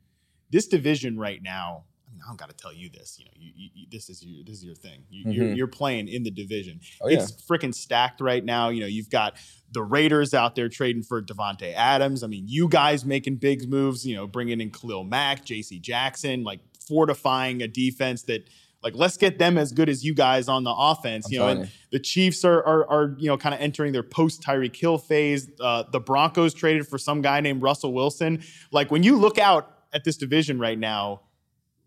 [0.51, 1.83] this division right now
[2.23, 3.17] I don't got to tell you this.
[3.19, 5.03] You know, you, you, this is your this is your thing.
[5.09, 5.31] You, are mm-hmm.
[5.41, 6.79] you're, you're playing in the division.
[7.01, 8.69] Oh, it's freaking stacked right now.
[8.69, 9.33] You know, you've got
[9.71, 12.23] the Raiders out there trading for Davante Adams.
[12.23, 14.05] I mean, you guys making big moves.
[14.05, 15.79] You know, bringing in Khalil Mack, J.C.
[15.79, 18.43] Jackson, like fortifying a defense that
[18.83, 21.27] like let's get them as good as you guys on the offense.
[21.27, 21.71] I'm you know, and you.
[21.91, 25.49] the Chiefs are are, are you know kind of entering their post Tyreek Hill phase.
[25.59, 28.43] Uh, the Broncos traded for some guy named Russell Wilson.
[28.71, 31.21] Like when you look out at this division right now,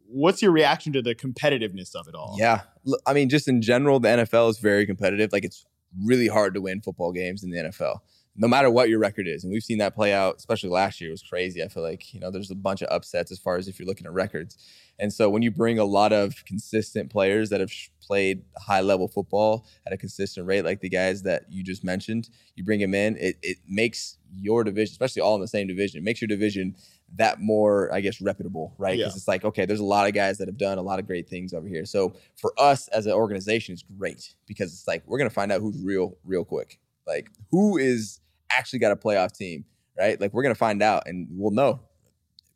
[0.09, 2.37] what's your reaction to the competitiveness of it all?
[2.39, 2.63] Yeah.
[3.07, 5.33] I mean, just in general, the NFL is very competitive.
[5.33, 5.67] Like it's
[6.03, 7.99] really hard to win football games in the NFL.
[8.39, 9.45] No matter what your record is.
[9.45, 11.09] And we've seen that play out, especially last year.
[11.09, 11.63] It was crazy.
[11.63, 13.87] I feel like, you know, there's a bunch of upsets as far as if you're
[13.89, 14.59] looking at records.
[14.99, 17.71] And so when you bring a lot of consistent players that have
[18.03, 22.29] played high level football at a consistent rate, like the guys that you just mentioned,
[22.57, 25.99] you bring them in, it, it makes your division, especially all in the same division,
[25.99, 26.77] it makes your division
[27.15, 28.97] that more, I guess, reputable, right?
[28.99, 29.17] Because yeah.
[29.17, 31.29] it's like, okay, there's a lot of guys that have done a lot of great
[31.29, 31.85] things over here.
[31.85, 35.61] So for us as an organization, it's great because it's like we're gonna find out
[35.61, 36.81] who's real, real quick.
[37.07, 39.65] Like who is actually got a playoff team,
[39.99, 40.21] right?
[40.21, 41.81] Like we're gonna find out and we'll know.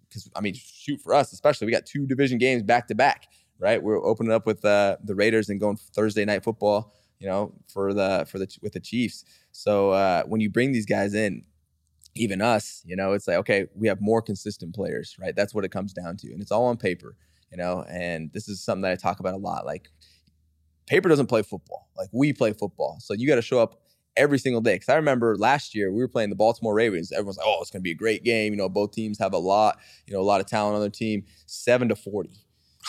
[0.09, 3.29] Because I mean, shoot for us, especially we got two division games back to back,
[3.61, 3.81] right?
[3.81, 7.95] We're opening up with uh, the Raiders and going Thursday night football, you know, for
[7.95, 9.25] the for the with the Chiefs.
[9.53, 11.45] So uh, when you bring these guys in,
[12.15, 15.35] even us, you know, it's like, okay, we have more consistent players, right?
[15.35, 16.33] That's what it comes down to.
[16.33, 17.17] And it's all on paper,
[17.51, 19.65] you know, and this is something that I talk about a lot.
[19.65, 19.89] Like,
[20.87, 21.89] paper doesn't play football.
[21.97, 22.97] Like, we play football.
[23.01, 23.81] So you got to show up
[24.17, 24.77] every single day.
[24.79, 27.13] Cause I remember last year we were playing the Baltimore Ravens.
[27.13, 28.53] Everyone's like, oh, it's going to be a great game.
[28.53, 30.91] You know, both teams have a lot, you know, a lot of talent on their
[30.91, 31.25] team.
[31.47, 32.31] Seven to 40.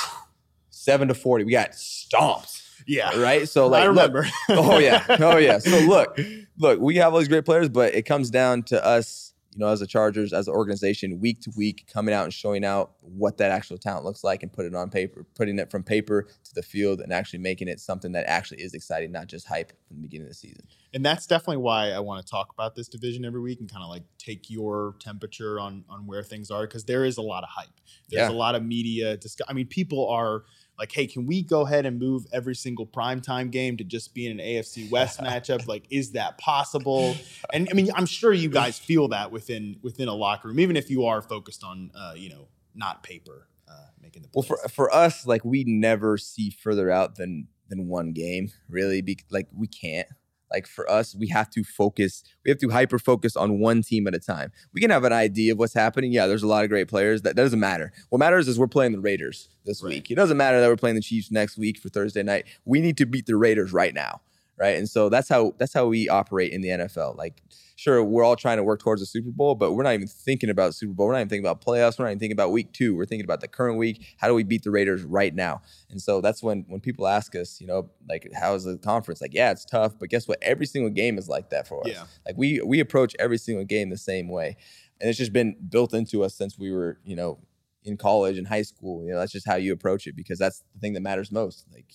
[0.71, 1.43] Seven to 40.
[1.43, 2.60] We got stomped
[2.91, 3.15] yeah.
[3.17, 3.47] Right.
[3.47, 4.23] So like, I remember.
[4.23, 5.05] Look, oh yeah.
[5.21, 5.59] Oh yeah.
[5.59, 6.19] So look,
[6.57, 9.67] look, we have all these great players, but it comes down to us, you know,
[9.67, 13.37] as the Chargers, as an organization, week to week, coming out and showing out what
[13.37, 16.53] that actual talent looks like and put it on paper, putting it from paper to
[16.53, 19.95] the field and actually making it something that actually is exciting, not just hype from
[19.97, 20.65] the beginning of the season.
[20.93, 23.83] And that's definitely why I want to talk about this division every week and kind
[23.85, 27.43] of like take your temperature on on where things are because there is a lot
[27.43, 27.67] of hype.
[28.09, 28.35] There's yeah.
[28.35, 29.47] a lot of media discuss.
[29.49, 30.43] I mean, people are–
[30.81, 34.31] like, hey, can we go ahead and move every single primetime game to just being
[34.31, 35.67] an AFC West matchup?
[35.67, 37.15] Like, is that possible?
[37.53, 40.75] And I mean, I'm sure you guys feel that within within a locker room, even
[40.77, 44.29] if you are focused on uh, you know not paper uh, making the.
[44.29, 44.49] Plays.
[44.49, 49.01] Well, for for us, like we never see further out than than one game, really.
[49.01, 50.07] Be, like we can't.
[50.51, 54.05] Like for us, we have to focus, we have to hyper focus on one team
[54.07, 54.51] at a time.
[54.73, 56.11] We can have an idea of what's happening.
[56.11, 57.21] Yeah, there's a lot of great players.
[57.21, 57.93] That, that doesn't matter.
[58.09, 59.89] What matters is we're playing the Raiders this right.
[59.93, 60.11] week.
[60.11, 62.45] It doesn't matter that we're playing the Chiefs next week for Thursday night.
[62.65, 64.21] We need to beat the Raiders right now
[64.57, 64.77] right?
[64.77, 67.15] And so that's how that's how we operate in the NFL.
[67.17, 67.41] Like,
[67.75, 70.49] sure, we're all trying to work towards the Super Bowl, but we're not even thinking
[70.49, 71.07] about Super Bowl.
[71.07, 71.97] We're not even thinking about playoffs.
[71.99, 72.95] We're not even thinking about Week Two.
[72.95, 74.15] We're thinking about the current week.
[74.17, 75.61] How do we beat the Raiders right now?
[75.89, 79.21] And so that's when when people ask us, you know, like, how is the conference?
[79.21, 80.39] Like, yeah, it's tough, but guess what?
[80.41, 81.93] Every single game is like that for us.
[81.93, 82.03] Yeah.
[82.25, 84.57] Like we we approach every single game the same way,
[84.99, 87.39] and it's just been built into us since we were, you know.
[87.83, 90.63] In college and high school, you know, that's just how you approach it because that's
[90.75, 91.65] the thing that matters most.
[91.73, 91.87] Like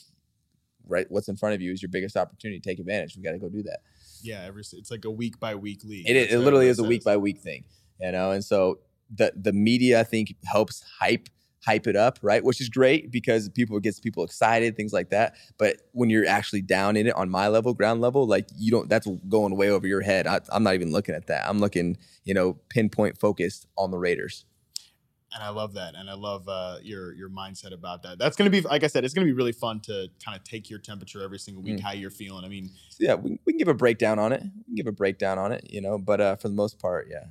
[0.88, 3.38] right what's in front of you is your biggest opportunity take advantage we got to
[3.38, 3.80] go do that
[4.22, 7.04] yeah every it's like a week by week league it, it literally is a week
[7.04, 7.64] by week thing
[8.00, 8.78] you know and so
[9.14, 11.28] the the media i think helps hype
[11.64, 15.34] hype it up right which is great because people gets people excited things like that
[15.58, 18.88] but when you're actually down in it on my level ground level like you don't
[18.88, 21.96] that's going way over your head I, i'm not even looking at that i'm looking
[22.24, 24.44] you know pinpoint focused on the raiders
[25.36, 28.18] and I love that, and I love uh, your your mindset about that.
[28.18, 30.34] That's going to be, like I said, it's going to be really fun to kind
[30.36, 31.80] of take your temperature every single week, mm.
[31.80, 32.42] how you're feeling.
[32.44, 34.42] I mean, yeah, we, we, can give a breakdown on it.
[34.42, 35.98] We can give a breakdown on it, you know.
[35.98, 37.24] But uh, for the most part, yeah,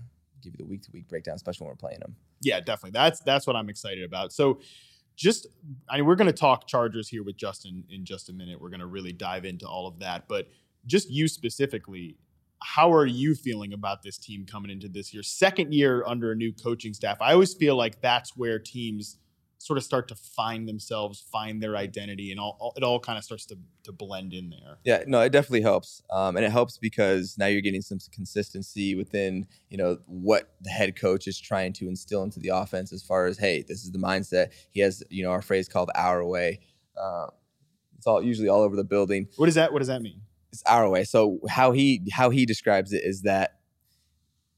[0.43, 2.15] give you the week to week breakdown, especially when we're playing them.
[2.41, 2.91] Yeah, definitely.
[2.91, 4.31] That's that's what I'm excited about.
[4.31, 4.59] So,
[5.15, 5.47] just
[5.89, 8.61] I mean, we're going to talk Chargers here with Justin in just a minute.
[8.61, 10.47] We're going to really dive into all of that, but
[10.85, 12.17] just you specifically
[12.65, 15.21] how are you feeling about this team coming into this year?
[15.21, 17.21] Second year under a new coaching staff.
[17.21, 19.19] I always feel like that's where teams
[19.59, 23.19] sort of start to find themselves, find their identity, and all, all it all kind
[23.19, 24.79] of starts to, to blend in there.
[24.83, 28.95] Yeah, no, it definitely helps, um, and it helps because now you're getting some consistency
[28.95, 33.03] within you know what the head coach is trying to instill into the offense as
[33.03, 34.49] far as hey, this is the mindset.
[34.71, 36.59] He has you know our phrase called our way.
[36.99, 37.29] Uh, um,
[37.97, 39.27] it's all usually all over the building.
[39.35, 40.21] What does that What does that mean?
[40.55, 41.03] it's our way.
[41.03, 43.57] So how he how he describes it is that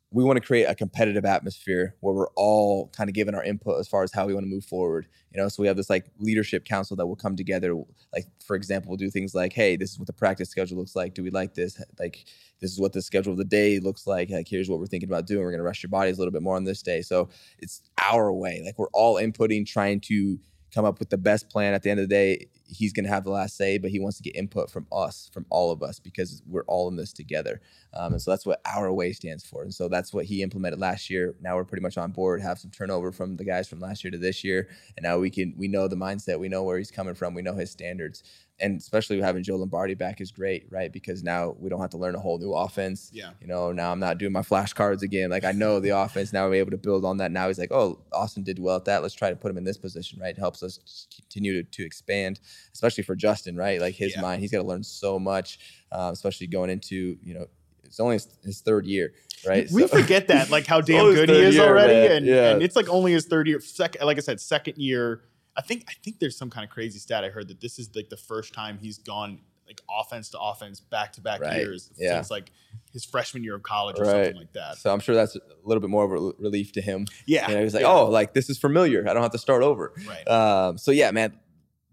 [0.09, 3.77] we want to create a competitive atmosphere where we're all kind of giving our input
[3.77, 5.05] as far as how we want to move forward.
[5.33, 7.75] You know, so we have this like leadership council that will come together.
[8.13, 10.95] Like, for example, we'll do things like, hey, this is what the practice schedule looks
[10.95, 11.13] like.
[11.13, 11.83] Do we like this?
[11.99, 12.23] Like,
[12.61, 14.29] this is what the schedule of the day looks like.
[14.29, 15.41] Like, here's what we're thinking about doing.
[15.43, 17.01] We're going to rest your bodies a little bit more on this day.
[17.01, 17.27] So
[17.59, 18.61] it's our way.
[18.65, 20.39] Like, we're all inputting, trying to
[20.74, 21.74] come up with the best plan.
[21.74, 23.99] At the end of the day, he's going to have the last say, but he
[23.99, 27.13] wants to get input from us, from all of us, because we're all in this
[27.13, 27.61] together.
[27.93, 29.63] Um, and so that's what our way stands for.
[29.63, 31.36] And so that's what he implemented last year.
[31.39, 34.11] Now we're pretty much on board, have some turnover from the guys from last year
[34.11, 34.68] to this year.
[34.97, 37.41] And now we can, we know the mindset, we know where he's coming from, we
[37.41, 38.24] know his standards
[38.59, 40.91] and especially having Joe Lombardi back is great, right?
[40.91, 43.09] Because now we don't have to learn a whole new offense.
[43.13, 43.31] Yeah.
[43.39, 45.29] You know, now I'm not doing my flashcards again.
[45.29, 46.33] Like I know the offense.
[46.33, 47.31] Now we're able to build on that.
[47.31, 49.03] Now he's like, oh, Austin did well at that.
[49.03, 50.29] Let's try to put him in this position, right?
[50.35, 52.39] It helps us continue to, to expand,
[52.73, 53.79] especially for Justin, right?
[53.79, 54.21] Like his yeah.
[54.21, 55.59] mind, he's got to learn so much,
[55.91, 57.45] uh, especially going into, you know,
[57.83, 59.13] it's only his, his third year,
[59.47, 59.67] right?
[59.71, 59.87] We so.
[59.87, 62.13] forget that, like how damn good he is year, already.
[62.17, 62.49] And, yeah.
[62.53, 65.21] and it's like only his third year, second, like I said, second year
[65.57, 67.89] I think I think there's some kind of crazy stat I heard that this is
[67.95, 72.13] like the first time he's gone like offense to offense back to back years yeah.
[72.15, 72.51] since like
[72.93, 74.11] his freshman year of college or right.
[74.25, 74.77] something like that.
[74.77, 77.05] So I'm sure that's a little bit more of a relief to him.
[77.25, 77.87] Yeah, you know, like, yeah.
[77.87, 79.03] oh, like this is familiar.
[79.09, 79.93] I don't have to start over.
[80.07, 80.27] Right.
[80.27, 81.33] Um, so yeah, man.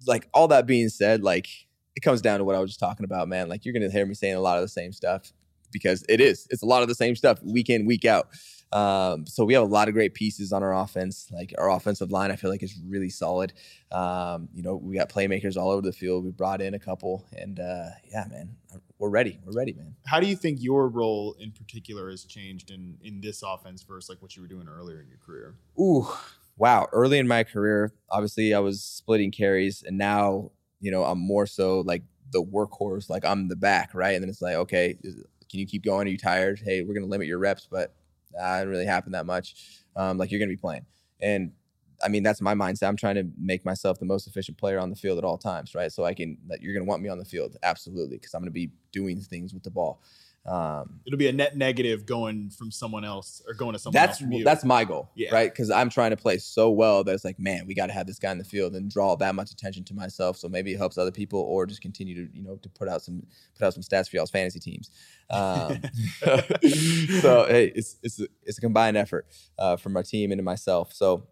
[0.07, 1.49] Like all that being said, like
[1.97, 3.49] it comes down to what I was just talking about, man.
[3.49, 5.33] Like you're gonna hear me saying a lot of the same stuff
[5.73, 6.47] because it is.
[6.51, 8.29] It's a lot of the same stuff week in, week out.
[8.75, 11.29] Um, so we have a lot of great pieces on our offense.
[11.31, 13.53] Like our offensive line, I feel like is really solid.
[13.93, 16.25] Um, you know, we got playmakers all over the field.
[16.25, 18.57] We brought in a couple, and uh, yeah, man,
[18.99, 19.39] we're ready.
[19.45, 19.95] We're ready, man.
[20.07, 24.09] How do you think your role in particular has changed in in this offense versus
[24.11, 25.55] like what you were doing earlier in your career?
[25.79, 26.09] Ooh,
[26.57, 26.89] wow.
[26.93, 30.51] Early in my career, obviously I was splitting carries, and now
[30.81, 32.03] you know I'm more so like
[32.33, 33.09] the workhorse.
[33.09, 34.15] Like I'm the back, right?
[34.17, 34.97] And then it's like, okay,
[35.49, 36.09] can you keep going?
[36.09, 36.59] Are you tired?
[36.59, 37.95] Hey, we're gonna limit your reps, but
[38.35, 39.81] did it really happened that much.
[39.97, 40.85] Um, like you're going to be playing.
[41.21, 41.53] And
[42.05, 42.89] I mean, that's my mindset.
[42.89, 45.75] I'm trying to make myself the most efficient player on the field at all times,
[45.75, 45.91] right?
[45.91, 48.41] So I can, that you're going to want me on the field, absolutely, because I'm
[48.41, 50.01] going to be doing things with the ball.
[50.47, 53.95] Um, It'll be a net negative going from someone else or going to someone.
[53.95, 55.33] That's that's my goal, yeah.
[55.35, 55.51] right?
[55.51, 58.07] Because I'm trying to play so well that it's like, man, we got to have
[58.07, 60.37] this guy in the field and draw that much attention to myself.
[60.37, 63.01] So maybe it helps other people, or just continue to you know to put out
[63.01, 63.27] some
[63.59, 64.91] put out some stats for y'all's fantasy teams.
[65.31, 65.79] Um,
[67.21, 69.27] so hey, it's it's a, it's a combined effort
[69.59, 70.93] uh, from our team and myself.
[70.93, 71.27] So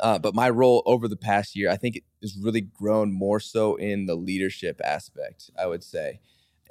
[0.00, 3.76] uh, but my role over the past year, I think, has really grown more so
[3.76, 5.50] in the leadership aspect.
[5.56, 6.18] I would say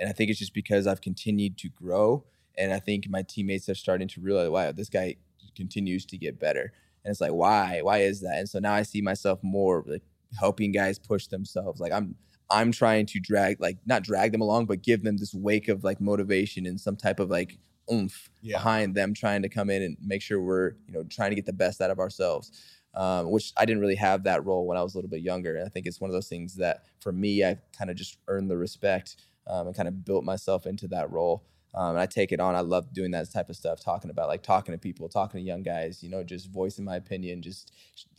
[0.02, 2.26] and I think it's just because I've continued to grow.
[2.58, 5.16] And I think my teammates are starting to realize, wow, this guy
[5.56, 6.74] continues to get better.
[7.06, 7.80] And it's like, why?
[7.84, 8.40] Why is that?
[8.40, 10.02] And so now I see myself more like
[10.38, 11.80] helping guys push themselves.
[11.80, 12.16] Like I'm
[12.50, 15.84] I'm trying to drag, like not drag them along, but give them this wake of
[15.84, 17.58] like motivation and some type of like
[17.92, 18.58] oomph yeah.
[18.58, 21.46] behind them trying to come in and make sure we're, you know, trying to get
[21.46, 22.52] the best out of ourselves.
[22.94, 25.56] Um, which I didn't really have that role when I was a little bit younger.
[25.56, 28.18] And I think it's one of those things that for me, I kind of just
[28.28, 29.16] earned the respect
[29.48, 31.44] um, and kind of built myself into that role.
[31.74, 32.54] Um, and I take it on.
[32.54, 35.46] I love doing that type of stuff, talking about like talking to people, talking to
[35.46, 37.72] young guys, you know, just voicing my opinion, just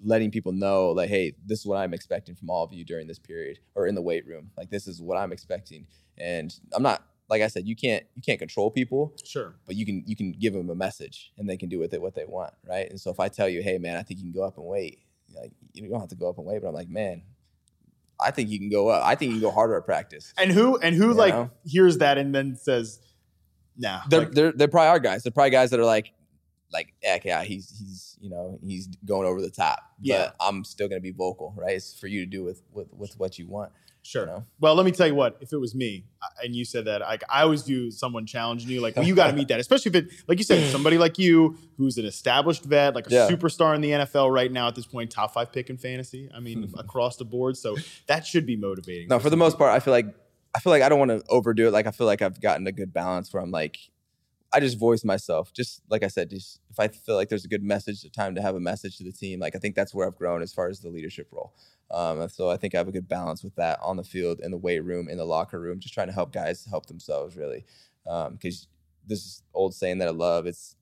[0.03, 3.07] letting people know, like, hey, this is what I'm expecting from all of you during
[3.07, 4.51] this period or in the weight room.
[4.57, 5.87] Like, this is what I'm expecting.
[6.17, 9.85] And I'm not, like I said, you can't you can't control people, sure, but you
[9.87, 12.25] can you can give them a message and they can do with it what they
[12.27, 12.89] want, right?
[12.89, 14.67] And so if I tell you, hey, man, I think you can go up and
[14.67, 15.01] wait,
[15.35, 17.21] like you don't have to go up and wait, but I'm like, man,
[18.23, 19.05] I think you can go up.
[19.05, 20.33] I think you can go harder at practice.
[20.39, 21.51] And who and who you like know?
[21.65, 23.01] hears that and then says,
[23.77, 25.23] "Nah." They're, like, they're they're probably our guys.
[25.23, 26.13] They're probably guys that are like,
[26.73, 29.81] like, heck eh, yeah, he's he's you know he's going over the top.
[30.01, 31.75] Yeah, I'm still gonna be vocal, right?
[31.75, 33.73] It's for you to do with with with what you want.
[34.05, 34.23] Sure.
[34.23, 34.45] You know?
[34.61, 35.37] Well, let me tell you what.
[35.41, 38.69] If it was me uh, and you said that, like I always do, someone challenging
[38.69, 40.99] you, like well, you got to meet that, especially if it, like you said, somebody
[40.99, 43.29] like you who's an established vet, like a yeah.
[43.29, 46.29] superstar in the NFL right now at this point, top five pick in fantasy.
[46.35, 47.57] I mean, across the board.
[47.57, 47.77] So
[48.09, 49.09] that should be motivating.
[49.09, 50.07] No, for, for the most part, I feel like
[50.55, 51.71] I feel like I don't want to overdo it.
[51.71, 53.79] Like I feel like I've gotten a good balance where I'm like
[54.55, 55.53] I just voice myself.
[55.53, 58.35] Just like I said, just if I feel like there's a good message, a time
[58.35, 59.41] to have a message to the team.
[59.41, 61.55] Like I think that's where I've grown as far as the leadership role.
[61.91, 64.51] Um, so I think I have a good balance with that on the field, in
[64.51, 67.65] the weight room, in the locker room, just trying to help guys help themselves really.
[68.05, 68.67] Because um,
[69.07, 70.77] this old saying that I love, it's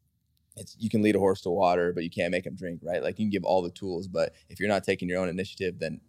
[0.56, 3.02] it's you can lead a horse to water, but you can't make him drink, right?
[3.02, 5.78] Like you can give all the tools, but if you're not taking your own initiative,
[5.78, 6.00] then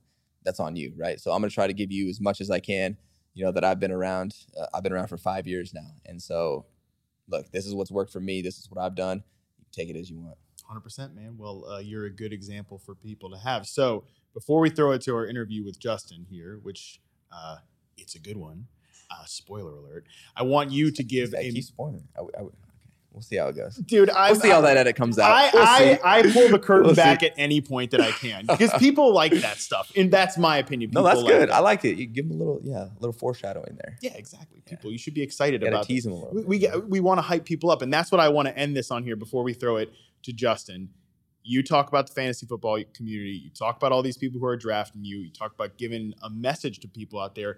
[0.43, 1.20] that's on you, right?
[1.22, 2.97] So I'm gonna try to give you as much as I can.
[3.36, 4.36] You know that I've been around.
[4.59, 6.66] Uh, I've been around for five years now, and so
[7.32, 8.41] look, this is what's worked for me.
[8.41, 9.23] This is what I've done.
[9.71, 10.38] take it as you want.
[10.69, 11.38] 100%, man.
[11.38, 13.65] Well, uh, you're a good example for people to have.
[13.65, 14.03] So
[14.34, 16.99] before we throw it to our interview with Justin here, which
[17.32, 17.57] uh,
[17.97, 18.67] it's a good one,
[19.09, 20.05] uh, spoiler alert,
[20.36, 21.51] I want you to give a.
[21.51, 22.07] Keep spoiling.
[22.17, 22.43] I, I,
[23.14, 24.09] We'll see how it goes, dude.
[24.09, 25.32] I'll we'll see how that edit comes out.
[25.32, 27.28] I we'll I, I, pull the curtain we'll back see.
[27.28, 30.91] at any point that I can because people like that stuff, and that's my opinion.
[30.91, 31.49] People no, that's like good.
[31.49, 31.97] I like it.
[31.97, 33.97] You give them a little, yeah, a little foreshadowing there.
[34.01, 34.62] Yeah, exactly.
[34.66, 34.93] People, yeah.
[34.93, 35.86] you should be excited about.
[35.86, 36.32] Tease them a little.
[36.34, 38.57] We we, get, we want to hype people up, and that's what I want to
[38.57, 39.91] end this on here before we throw it
[40.24, 40.89] to Justin.
[41.43, 43.32] You talk about the fantasy football community.
[43.32, 45.18] You talk about all these people who are drafting you.
[45.18, 47.57] You talk about giving a message to people out there.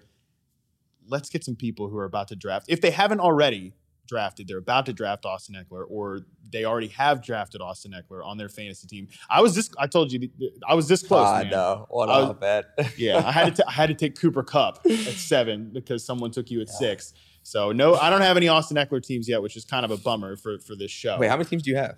[1.08, 2.66] Let's get some people who are about to draft.
[2.70, 3.74] If they haven't already,
[4.14, 8.38] drafted, they're about to draft Austin Ekeler, or they already have drafted Austin Ekeler on
[8.38, 9.07] their fantasy team.
[9.30, 9.72] I was this.
[9.80, 10.30] I told you,
[10.68, 11.28] I was this close.
[11.28, 11.80] I man.
[11.89, 12.66] What I bet.
[12.97, 13.61] yeah, I had to.
[13.64, 16.78] T- I had to take Cooper Kupp at seven because someone took you at yeah.
[16.88, 17.14] six.
[17.41, 19.97] So no, I don't have any Austin Ekeler teams yet, which is kind of a
[19.97, 21.18] bummer for for this show.
[21.18, 21.97] Wait, how many teams do you have?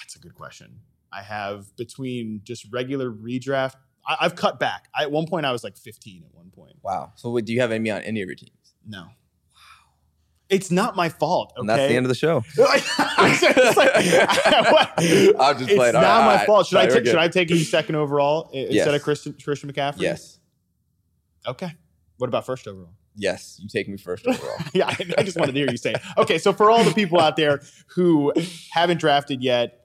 [0.00, 0.80] That's a good question.
[1.12, 3.76] I have between just regular redraft.
[4.08, 4.86] I, have cut back.
[4.94, 6.24] I, at one point, I was like 15.
[6.28, 6.74] At one point.
[6.82, 7.12] Wow.
[7.16, 8.74] So wait, do you have any on any of your teams?
[8.86, 9.06] No.
[10.48, 11.52] It's not my fault.
[11.56, 11.60] Okay?
[11.60, 12.38] And that's the end of the show.
[12.58, 12.84] it's like,
[13.98, 14.04] I'm
[15.58, 16.66] just it's not right, my fault.
[16.68, 17.04] Should I take?
[17.06, 18.68] Should I take him second overall yes.
[18.70, 20.02] instead of Christian, Christian McCaffrey?
[20.02, 20.38] Yes.
[21.46, 21.72] Okay.
[22.18, 22.92] What about first overall?
[23.18, 24.56] Yes, you take me first overall.
[24.74, 25.92] yeah, I, I just wanted to hear you say.
[25.94, 26.00] It.
[26.18, 27.60] Okay, so for all the people out there
[27.94, 28.32] who
[28.72, 29.80] haven't drafted yet,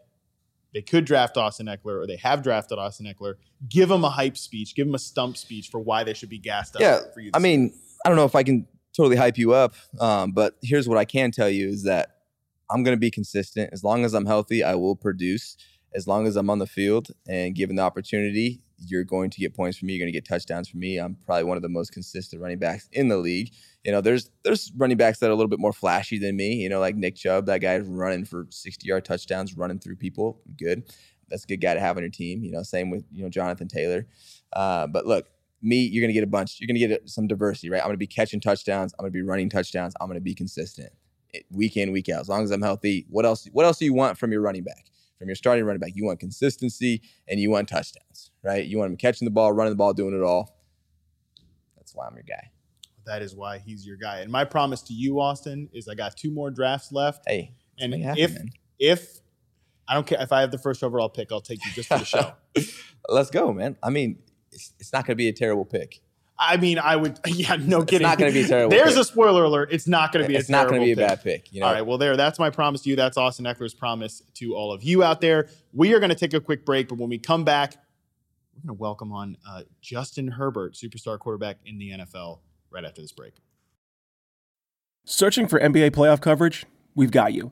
[0.74, 3.36] they could draft Austin Ekeler or they have drafted Austin Ekeler.
[3.68, 4.76] Give them a hype speech.
[4.76, 6.82] Give them a stump speech for why they should be gassed up.
[6.82, 7.00] Yeah,
[7.34, 7.74] I mean,
[8.06, 9.74] I don't know if I can totally hype you up.
[10.00, 12.18] Um, but here's what I can tell you is that
[12.70, 13.70] I'm going to be consistent.
[13.74, 15.58] As long as I'm healthy, I will produce.
[15.94, 19.54] As long as I'm on the field and given the opportunity, you're going to get
[19.54, 19.94] points from me.
[19.94, 20.98] You're going to get touchdowns from me.
[20.98, 23.52] I'm probably one of the most consistent running backs in the league.
[23.84, 26.54] You know, there's there's running backs that are a little bit more flashy than me.
[26.54, 30.40] You know, like Nick Chubb, that guy's running for 60 yard touchdowns, running through people.
[30.58, 30.84] Good,
[31.30, 32.42] that's a good guy to have on your team.
[32.44, 34.08] You know, same with you know Jonathan Taylor.
[34.54, 35.28] Uh, but look,
[35.62, 36.60] me, you're going to get a bunch.
[36.60, 37.78] You're going to get uh, some diversity, right?
[37.80, 38.94] I'm going to be catching touchdowns.
[38.98, 39.94] I'm going to be running touchdowns.
[40.02, 40.92] I'm going to be consistent
[41.36, 42.22] eh, week in, week out.
[42.22, 43.48] As long as I'm healthy, what else?
[43.52, 44.86] What else do you want from your running back?
[45.20, 48.66] From your starting running back, you want consistency and you want touchdowns, right?
[48.66, 50.60] You want him catching the ball, running the ball, doing it all.
[51.78, 52.50] That's why I'm your guy.
[53.06, 54.22] That is why he's your guy.
[54.22, 57.24] And my promise to you, Austin, is I got two more drafts left.
[57.28, 58.36] Hey, and if
[58.80, 59.22] if
[59.88, 62.00] I don't care if I have the first overall pick, I'll take you just for
[62.00, 62.34] the show.
[63.10, 63.78] Let's go, man.
[63.84, 64.18] I mean,
[64.52, 66.02] it's, it's not going to be a terrible pick.
[66.44, 67.20] I mean, I would.
[67.28, 67.98] Yeah, no kidding.
[68.08, 68.72] It's not going to be a terrible.
[68.72, 69.02] There's pick.
[69.02, 69.70] a spoiler alert.
[69.72, 70.36] It's not going to be.
[70.36, 71.08] It's not going to be a pick.
[71.08, 71.54] bad pick.
[71.54, 71.68] You know?
[71.68, 71.86] All right.
[71.86, 72.18] Well, there.
[72.18, 72.96] That's my promise to you.
[72.96, 75.50] That's Austin Ekeler's promise to all of you out there.
[75.74, 77.76] We are going to take a quick break, but when we come back,
[78.56, 82.40] we're going to welcome on uh, Justin Herbert, superstar quarterback in the NFL,
[82.72, 83.34] right after this break.
[85.06, 86.66] Searching for NBA playoff coverage?
[86.96, 87.52] We've got you.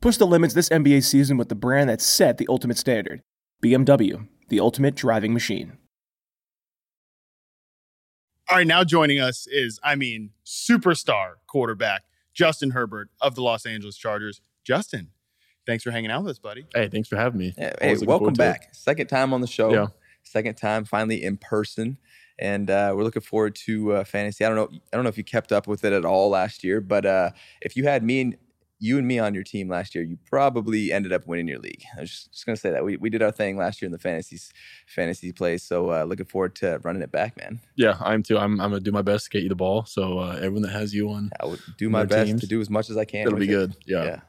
[0.00, 3.22] Push the limits this NBA season with the brand that set the ultimate standard
[3.62, 5.74] BMW, the ultimate driving machine.
[8.50, 13.66] All right, now joining us is, I mean, superstar quarterback Justin Herbert of the Los
[13.66, 14.40] Angeles Chargers.
[14.64, 15.08] Justin,
[15.66, 16.64] thanks for hanging out with us, buddy.
[16.74, 17.54] Hey, thanks for having me.
[17.56, 18.70] hey, welcome back.
[18.74, 19.72] Second time on the show.
[19.72, 19.86] Yeah.
[20.22, 21.98] Second time finally in person.
[22.38, 24.44] And uh, we're looking forward to uh, fantasy.
[24.46, 24.78] I don't know.
[24.92, 27.30] I don't know if you kept up with it at all last year, but uh,
[27.60, 28.36] if you had me and
[28.82, 31.84] you and me on your team last year, you probably ended up winning your league.
[31.96, 33.92] I was just, just gonna say that we, we did our thing last year in
[33.92, 34.50] the fantasies
[34.86, 35.62] fantasy place.
[35.62, 37.60] So uh, looking forward to running it back, man.
[37.76, 38.38] Yeah, I'm too.
[38.38, 39.84] I'm, I'm gonna do my best to get you the ball.
[39.84, 42.60] So uh, everyone that has you on, I would do my best teams, to do
[42.60, 43.26] as much as I can.
[43.26, 43.72] It'll be good.
[43.72, 43.76] It.
[43.86, 44.04] Yeah.
[44.04, 44.20] yeah.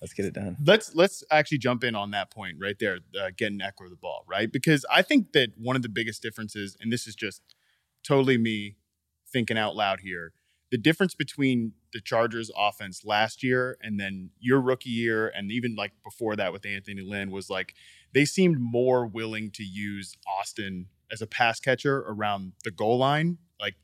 [0.00, 0.56] Let's get it done.
[0.64, 4.24] Let's let's actually jump in on that point right there, uh, getting Ekeler the ball,
[4.26, 4.50] right?
[4.50, 7.42] Because I think that one of the biggest differences, and this is just
[8.02, 8.76] totally me
[9.30, 10.32] thinking out loud here,
[10.70, 15.76] the difference between the Chargers offense last year and then your rookie year and even
[15.76, 17.74] like before that with Anthony Lynn was like
[18.14, 23.38] they seemed more willing to use Austin as a pass catcher around the goal line.
[23.60, 23.74] Like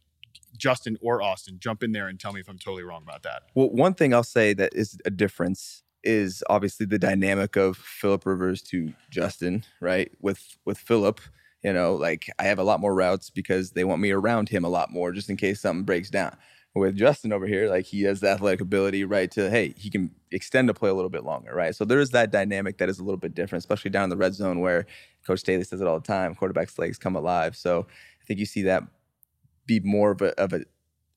[0.57, 3.43] Justin or Austin, jump in there and tell me if I'm totally wrong about that.
[3.55, 8.25] Well, one thing I'll say that is a difference is obviously the dynamic of Philip
[8.27, 10.11] Rivers to Justin, right?
[10.21, 11.21] With with Philip,
[11.63, 14.65] you know, like I have a lot more routes because they want me around him
[14.65, 16.37] a lot more just in case something breaks down
[16.75, 19.31] with Justin over here, like he has the athletic ability, right?
[19.33, 21.75] To hey, he can extend to play a little bit longer, right?
[21.75, 24.17] So there is that dynamic that is a little bit different, especially down in the
[24.17, 24.87] red zone where
[25.27, 27.57] Coach Staley says it all the time: quarterbacks' legs come alive.
[27.57, 27.87] So
[28.21, 28.85] I think you see that
[29.67, 30.61] be more of a of a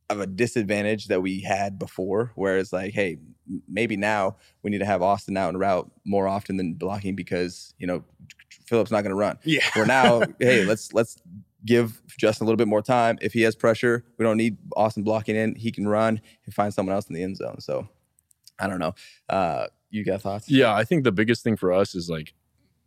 [0.10, 3.18] of a disadvantage that we had before, where it's like, hey,
[3.70, 7.74] maybe now we need to have Austin out and route more often than blocking because
[7.78, 8.04] you know
[8.66, 9.38] Philip's not going to run.
[9.44, 9.62] Yeah.
[9.76, 11.22] Where now, hey, let's let's
[11.66, 13.18] give Justin a little bit more time.
[13.22, 15.56] If he has pressure, we don't need Austin blocking in.
[15.56, 17.60] He can run and find someone else in the end zone.
[17.62, 17.88] So
[18.60, 18.96] I don't know.
[19.30, 20.50] Uh, you got thoughts?
[20.50, 22.34] Yeah, I think the biggest thing for us is like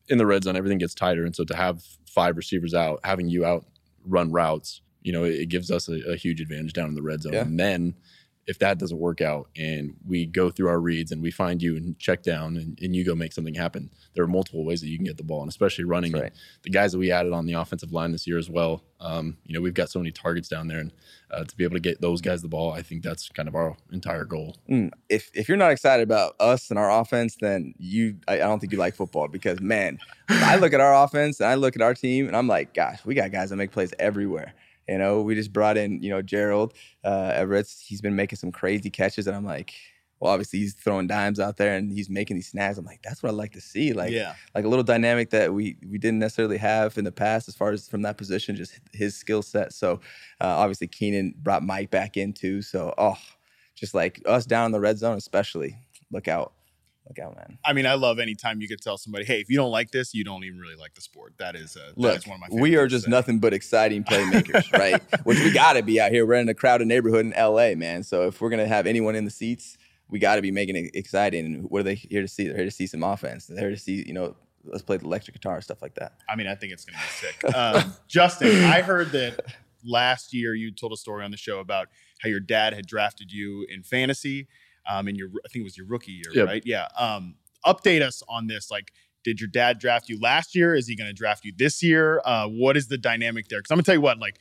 [0.08, 1.24] in the red zone, everything gets tighter.
[1.24, 3.64] And so to have five receivers out, having you out
[4.06, 7.02] run routes, you know, it, it gives us a, a, huge advantage down in the
[7.02, 7.32] red zone.
[7.34, 7.40] Yeah.
[7.42, 7.94] And then
[8.46, 11.76] if that doesn't work out and we go through our reads and we find you
[11.76, 14.88] and check down and, and you go make something happen, there are multiple ways that
[14.88, 15.40] you can get the ball.
[15.42, 16.32] And especially running right.
[16.62, 18.82] the guys that we added on the offensive line this year as well.
[19.00, 20.92] Um, you know, we've got so many targets down there and
[21.30, 23.54] uh, to be able to get those guys the ball, I think that's kind of
[23.54, 24.56] our entire goal.
[24.70, 28.38] Mm, if, if you're not excited about us and our offense, then you, I, I
[28.38, 31.76] don't think you like football because man, I look at our offense and I look
[31.76, 34.54] at our team and I'm like, gosh, we got guys that make plays everywhere.
[34.88, 36.74] You know, we just brought in, you know, Gerald
[37.04, 37.72] uh, Everett.
[37.84, 39.72] He's been making some crazy catches, and I'm like,
[40.20, 42.78] well, obviously he's throwing dimes out there and he's making these snags.
[42.78, 43.92] I'm like, that's what I like to see.
[43.92, 44.34] Like, yeah.
[44.54, 47.70] like a little dynamic that we we didn't necessarily have in the past as far
[47.72, 49.72] as from that position, just his skill set.
[49.74, 49.94] So
[50.40, 52.62] uh, obviously Keenan brought Mike back in too.
[52.62, 53.16] So oh,
[53.74, 55.76] just like us down in the red zone, especially
[56.10, 56.52] look out.
[57.08, 57.58] Look out, man.
[57.64, 60.14] I mean, I love anytime you could tell somebody, hey, if you don't like this,
[60.14, 61.34] you don't even really like the sport.
[61.38, 64.04] That is, uh, Look, that is one of my We are just nothing but exciting
[64.04, 65.02] playmakers, right?
[65.26, 68.04] Which we got to be out here We're in a crowded neighborhood in LA, man.
[68.04, 69.76] So if we're going to have anyone in the seats,
[70.08, 71.44] we got to be making it exciting.
[71.44, 72.46] And what are they here to see?
[72.48, 73.46] They're here to see some offense.
[73.48, 74.34] They're here to see, you know,
[74.64, 76.12] let's play the electric guitar stuff like that.
[76.26, 77.54] I mean, I think it's going to be sick.
[77.54, 79.40] Um, Justin, I heard that
[79.84, 81.88] last year you told a story on the show about
[82.20, 84.46] how your dad had drafted you in fantasy
[84.88, 86.46] um, in your I think it was your rookie year, yep.
[86.48, 86.62] right?
[86.64, 86.88] Yeah.
[86.98, 88.70] Um, update us on this.
[88.70, 90.74] Like, did your dad draft you last year?
[90.74, 92.20] Is he going to draft you this year?
[92.24, 93.60] Uh, what is the dynamic there?
[93.60, 94.36] Because I'm gonna tell you what, like.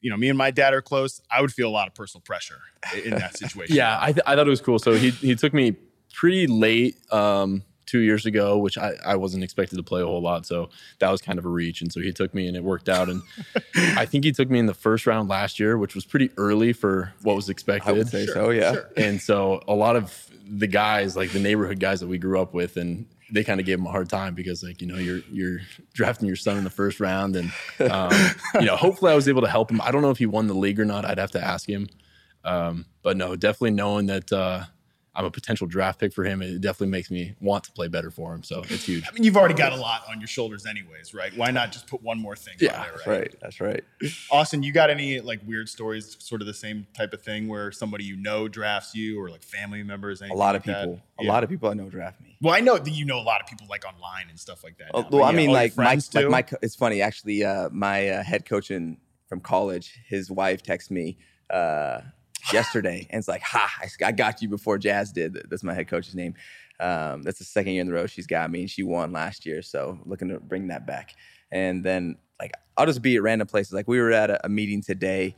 [0.00, 1.20] You know, me and my dad are close.
[1.28, 2.60] I would feel a lot of personal pressure
[3.04, 3.74] in that situation.
[3.74, 4.78] yeah, I, th- I thought it was cool.
[4.78, 5.74] So he he took me
[6.14, 6.94] pretty late.
[7.12, 10.44] Um, two years ago, which I, I wasn't expected to play a whole lot.
[10.46, 10.68] So
[10.98, 11.80] that was kind of a reach.
[11.80, 13.08] And so he took me and it worked out.
[13.08, 13.22] And
[13.96, 16.72] I think he took me in the first round last year, which was pretty early
[16.74, 17.88] for what was expected.
[17.88, 18.72] I would say sure, so, yeah.
[18.74, 18.90] Sure.
[18.98, 22.52] And so a lot of the guys, like the neighborhood guys that we grew up
[22.52, 25.20] with and they kind of gave him a hard time because like you know you're
[25.30, 25.58] you're
[25.92, 27.52] drafting your son in the first round and
[27.90, 28.10] um,
[28.54, 29.82] you know hopefully I was able to help him.
[29.82, 31.04] I don't know if he won the league or not.
[31.04, 31.88] I'd have to ask him.
[32.42, 34.64] Um, but no, definitely knowing that uh,
[35.18, 36.40] I'm a potential draft pick for him.
[36.42, 38.44] It definitely makes me want to play better for him.
[38.44, 39.04] So it's huge.
[39.08, 41.36] I mean, you've already got a lot on your shoulders, anyways, right?
[41.36, 42.54] Why not just put one more thing?
[42.60, 43.18] Yeah, there, right?
[43.22, 43.34] right?
[43.42, 43.82] That's right.
[44.30, 47.72] Austin, you got any like weird stories, sort of the same type of thing where
[47.72, 50.22] somebody you know drafts you, or like family members?
[50.22, 50.80] A lot of people.
[50.82, 50.88] That?
[50.90, 51.32] A yeah.
[51.32, 52.36] lot of people I know draft me.
[52.40, 54.78] Well, I know that you know a lot of people like online and stuff like
[54.78, 54.92] that.
[54.94, 57.42] Oh, now, well, well I mean, like my, like my, it's funny actually.
[57.44, 58.98] Uh, my uh, head coach in
[59.28, 61.18] from college, his wife texts me.
[61.50, 62.02] Uh,
[62.52, 63.06] yesterday.
[63.10, 63.70] And it's like, ha,
[64.04, 65.36] I, got you before Jazz did.
[65.48, 66.34] That's my head coach's name.
[66.80, 69.46] Um, that's the second year in the row she's got me, and she won last
[69.46, 69.62] year.
[69.62, 71.14] So looking to bring that back.
[71.50, 73.72] And then like I'll just be at random places.
[73.72, 75.34] Like we were at a, a meeting today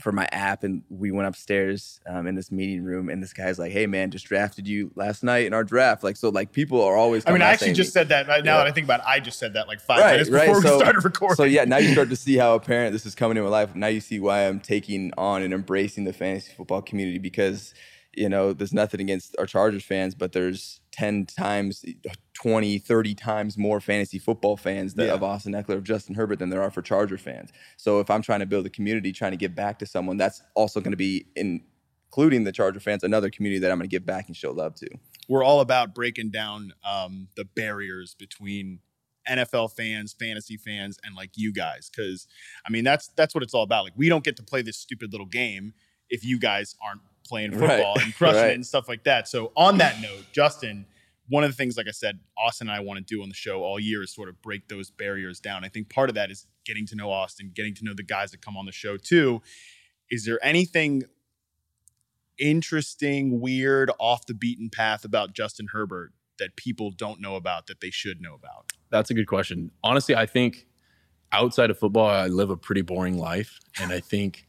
[0.00, 3.58] for my app and we went upstairs um, in this meeting room and this guy's
[3.58, 6.82] like hey man just drafted you last night in our draft like so like people
[6.84, 8.42] are always i mean i actually just me, said that now yeah.
[8.58, 10.78] that i think about it i just said that like five right, minutes before we
[10.80, 13.42] started recording so yeah now you start to see how apparent this is coming in
[13.42, 17.18] my life now you see why i'm taking on and embracing the fantasy football community
[17.18, 17.72] because
[18.16, 21.84] you know, there's nothing against our Chargers fans, but there's 10 times,
[22.32, 25.12] 20, 30 times more fantasy football fans that yeah.
[25.12, 27.50] of Austin Ekeler, of Justin Herbert than there are for Charger fans.
[27.76, 30.42] So if I'm trying to build a community, trying to give back to someone, that's
[30.54, 31.62] also going to be in,
[32.06, 34.74] including the Charger fans, another community that I'm going to give back and show love
[34.76, 34.88] to.
[35.28, 38.78] We're all about breaking down um, the barriers between
[39.28, 41.90] NFL fans, fantasy fans, and like you guys.
[41.94, 42.26] Cause
[42.66, 43.84] I mean, that's that's what it's all about.
[43.84, 45.74] Like we don't get to play this stupid little game
[46.08, 48.04] if you guys aren't playing football right.
[48.04, 48.50] and crushing right.
[48.52, 49.28] it and stuff like that.
[49.28, 50.86] So on that note, Justin,
[51.28, 53.34] one of the things, like I said, Austin and I want to do on the
[53.34, 55.64] show all year is sort of break those barriers down.
[55.64, 58.30] I think part of that is getting to know Austin, getting to know the guys
[58.30, 59.42] that come on the show too.
[60.08, 61.02] Is there anything
[62.38, 67.80] interesting, weird, off the beaten path about Justin Herbert that people don't know about that
[67.80, 68.70] they should know about?
[68.90, 69.72] That's a good question.
[69.82, 70.68] Honestly, I think
[71.32, 73.58] outside of football, I live a pretty boring life.
[73.80, 74.46] And I think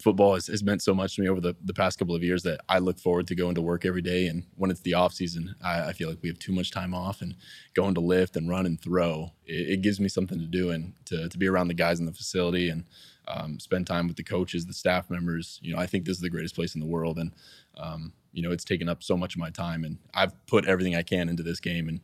[0.00, 2.42] football has, has meant so much to me over the, the past couple of years
[2.42, 4.26] that I look forward to going to work every day.
[4.26, 6.94] And when it's the off season, I, I feel like we have too much time
[6.94, 7.34] off and
[7.74, 9.32] going to lift and run and throw.
[9.46, 12.06] It, it gives me something to do and to, to be around the guys in
[12.06, 12.84] the facility and
[13.28, 15.60] um, spend time with the coaches, the staff members.
[15.62, 17.18] You know, I think this is the greatest place in the world.
[17.18, 17.32] And,
[17.76, 20.96] um, you know, it's taken up so much of my time and I've put everything
[20.96, 21.88] I can into this game.
[21.88, 22.00] And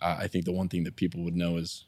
[0.00, 1.86] uh, I think the one thing that people would know is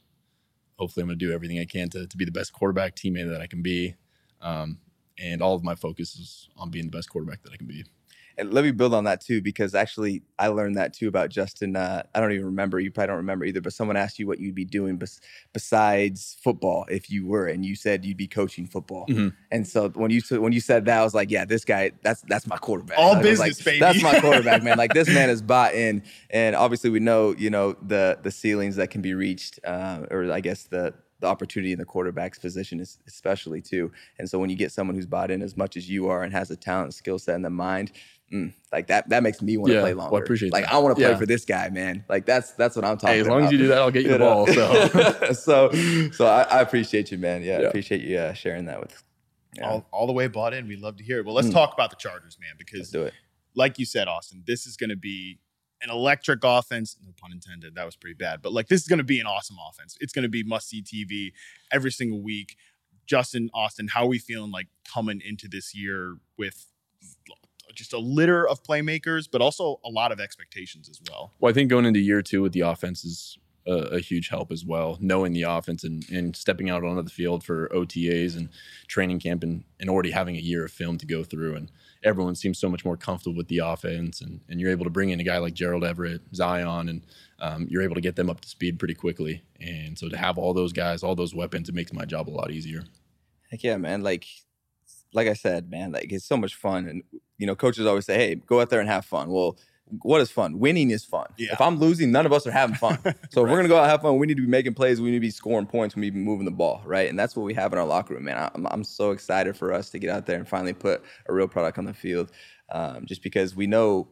[0.78, 3.30] hopefully I'm going to do everything I can to, to be the best quarterback teammate
[3.30, 3.94] that I can be.
[4.42, 4.78] Um,
[5.18, 7.84] and all of my focus is on being the best quarterback that I can be.
[8.38, 11.74] And let me build on that too, because actually I learned that too about Justin.
[11.74, 12.78] Uh, I don't even remember.
[12.78, 13.62] You probably don't remember either.
[13.62, 15.22] But someone asked you what you'd be doing bes-
[15.54, 19.06] besides football if you were, and you said you'd be coaching football.
[19.08, 19.28] Mm-hmm.
[19.50, 22.20] And so when you when you said that, I was like, yeah, this guy, that's
[22.28, 22.98] that's my quarterback.
[22.98, 23.80] All like, business, like, baby.
[23.80, 24.76] That's my quarterback, man.
[24.76, 28.76] like this man is bought in, and obviously we know you know the the ceilings
[28.76, 32.80] that can be reached, uh, or I guess the the opportunity in the quarterback's position,
[32.80, 33.92] is, especially too.
[34.18, 36.32] And so when you get someone who's bought in as much as you are and
[36.32, 37.92] has a talent, skill set, and the mind,
[38.32, 40.10] Mm, like that that makes me want to yeah, play longer.
[40.14, 40.72] Well, I appreciate like that.
[40.72, 41.16] I want to play yeah.
[41.16, 42.04] for this guy, man.
[42.08, 43.46] Like that's that's what I'm talking hey, as long about.
[43.46, 45.32] as you do that, I'll get you, you the ball.
[45.32, 45.70] So
[46.10, 47.44] so so I, I, appreciate you, man.
[47.44, 47.66] Yeah, yeah.
[47.66, 49.00] I appreciate you uh, sharing that with
[49.62, 50.66] all, all the way bought in.
[50.66, 51.24] We love to hear it.
[51.24, 51.52] Well, let's mm.
[51.52, 52.92] talk about the Chargers, man, because
[53.54, 55.38] like you said, Austin, this is gonna be
[55.82, 56.96] an electric offense.
[57.04, 57.74] No pun intended.
[57.74, 58.40] That was pretty bad.
[58.42, 59.96] But like this is going to be an awesome offense.
[60.00, 61.32] It's going to be must see TV
[61.70, 62.56] every single week.
[63.06, 66.66] Justin Austin, how are we feeling like coming into this year with
[67.72, 71.30] just a litter of playmakers, but also a lot of expectations as well.
[71.40, 74.50] Well, I think going into year two with the offense is a, a huge help
[74.50, 74.96] as well.
[75.00, 78.48] Knowing the offense and, and, stepping out onto the field for OTAs and
[78.88, 81.68] training camp and, and already having a year of film to go through and
[82.02, 85.10] everyone seems so much more comfortable with the offense, and, and you're able to bring
[85.10, 87.02] in a guy like Gerald Everett, Zion, and
[87.38, 89.42] um, you're able to get them up to speed pretty quickly.
[89.60, 92.30] And so to have all those guys, all those weapons, it makes my job a
[92.32, 92.84] lot easier.
[93.50, 94.02] Heck yeah, man!
[94.02, 94.26] Like,
[95.12, 97.02] like I said, man, like it's so much fun, and
[97.38, 99.56] you know, coaches always say, "Hey, go out there and have fun." Well
[100.02, 100.58] what is fun?
[100.58, 101.26] Winning is fun.
[101.36, 101.52] Yeah.
[101.52, 102.98] If I'm losing, none of us are having fun.
[103.30, 105.00] So if we're gonna go out and have fun, we need to be making plays.
[105.00, 105.94] We need to be scoring points.
[105.94, 107.08] We need to be moving the ball, right?
[107.08, 108.50] And that's what we have in our locker room, man.
[108.54, 111.48] I'm, I'm so excited for us to get out there and finally put a real
[111.48, 112.30] product on the field,
[112.72, 114.08] um, just because we know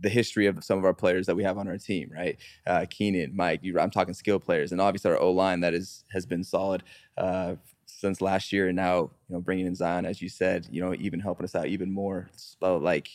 [0.00, 2.36] the history of some of our players that we have on our team, right?
[2.66, 6.04] Uh, Keenan, Mike, you, I'm talking skill players, and obviously our O line that is
[6.12, 6.82] has been solid
[7.18, 7.54] uh,
[7.86, 10.94] since last year, and now you know bringing in Zion, as you said, you know
[10.94, 12.30] even helping us out even more.
[12.36, 13.08] So like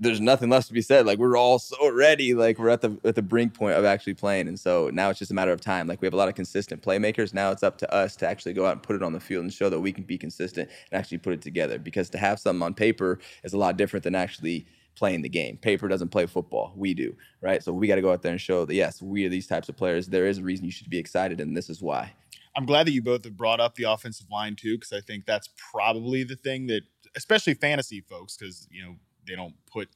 [0.00, 1.06] there's nothing left to be said.
[1.06, 2.32] Like we're all so ready.
[2.34, 5.18] Like we're at the at the brink point of actually playing, and so now it's
[5.18, 5.86] just a matter of time.
[5.86, 7.34] Like we have a lot of consistent playmakers.
[7.34, 9.42] Now it's up to us to actually go out and put it on the field
[9.44, 11.78] and show that we can be consistent and actually put it together.
[11.78, 15.56] Because to have something on paper is a lot different than actually playing the game.
[15.56, 16.72] Paper doesn't play football.
[16.76, 17.62] We do, right?
[17.62, 19.68] So we got to go out there and show that yes, we are these types
[19.68, 20.06] of players.
[20.06, 22.14] There is a reason you should be excited, and this is why.
[22.56, 25.26] I'm glad that you both have brought up the offensive line too, because I think
[25.26, 26.82] that's probably the thing that,
[27.14, 28.94] especially fantasy folks, because you know
[29.28, 29.88] they don't put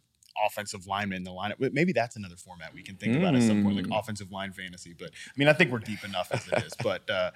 [0.47, 1.55] offensive linemen in the lineup.
[1.59, 3.18] But maybe that's another format we can think mm.
[3.18, 3.99] about at some point, like mm.
[3.99, 4.95] offensive line fantasy.
[4.97, 6.72] But I mean, I think we're deep enough as it is.
[6.83, 7.30] But uh,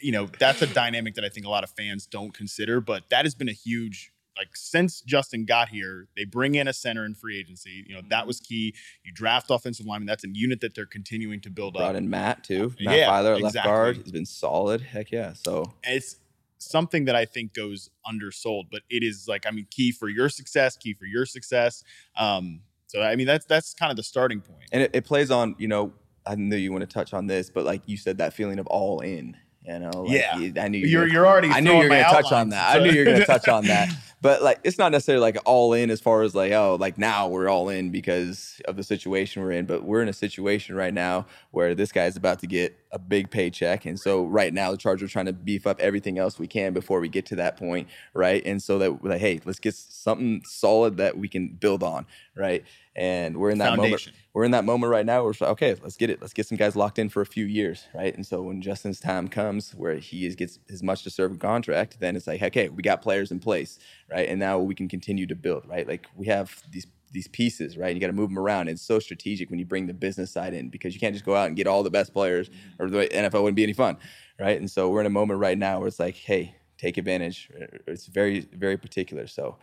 [0.00, 2.80] you know, that's a dynamic that I think a lot of fans don't consider.
[2.80, 6.72] But that has been a huge like since Justin got here, they bring in a
[6.72, 7.84] center in free agency.
[7.88, 8.72] You know that was key.
[9.02, 10.06] You draft offensive lineman.
[10.06, 11.88] That's a unit that they're continuing to build Brought up.
[11.90, 12.72] Brought in Matt too.
[12.80, 13.42] Matt yeah, Feiler, exactly.
[13.56, 14.80] left guard, has been solid.
[14.82, 15.32] Heck yeah.
[15.34, 16.16] So it's
[16.58, 20.28] something that I think goes undersold, but it is like, I mean, key for your
[20.28, 21.82] success, key for your success.
[22.18, 24.64] Um, so, I mean, that's, that's kind of the starting point.
[24.72, 25.92] And it, it plays on, you know,
[26.26, 28.66] I knew you want to touch on this, but like you said, that feeling of
[28.66, 29.36] all in
[29.68, 30.62] you know, like, yeah.
[30.64, 31.48] I knew you are you're already.
[31.50, 32.72] I knew you were going to touch on that.
[32.72, 32.78] So.
[32.78, 33.90] I knew you were going to touch on that.
[34.20, 37.28] But like, it's not necessarily like all in as far as like, oh, like now
[37.28, 39.64] we're all in because of the situation we're in.
[39.64, 42.98] But we're in a situation right now where this guy is about to get a
[42.98, 46.36] big paycheck, and so right now the Chargers are trying to beef up everything else
[46.36, 48.42] we can before we get to that point, right?
[48.44, 52.04] And so that like, hey, let's get something solid that we can build on,
[52.36, 52.64] right?
[52.98, 54.12] and we're in that Foundation.
[54.12, 54.24] moment.
[54.34, 55.22] We're in that moment right now.
[55.24, 55.74] Where we're okay.
[55.80, 56.20] Let's get it.
[56.20, 58.12] Let's get some guys locked in for a few years, right?
[58.14, 62.16] And so when Justin's time comes, where he is, gets his much deserved contract, then
[62.16, 63.78] it's like, okay, we got players in place,
[64.10, 64.28] right?
[64.28, 65.86] And now we can continue to build, right?
[65.86, 67.94] Like we have these these pieces, right?
[67.94, 68.68] You got to move them around.
[68.68, 71.34] It's so strategic when you bring the business side in because you can't just go
[71.36, 73.96] out and get all the best players, or the NFL wouldn't be any fun,
[74.40, 74.58] right?
[74.58, 77.48] And so we're in a moment right now where it's like, hey, take advantage.
[77.86, 79.26] It's very very particular.
[79.28, 79.56] So.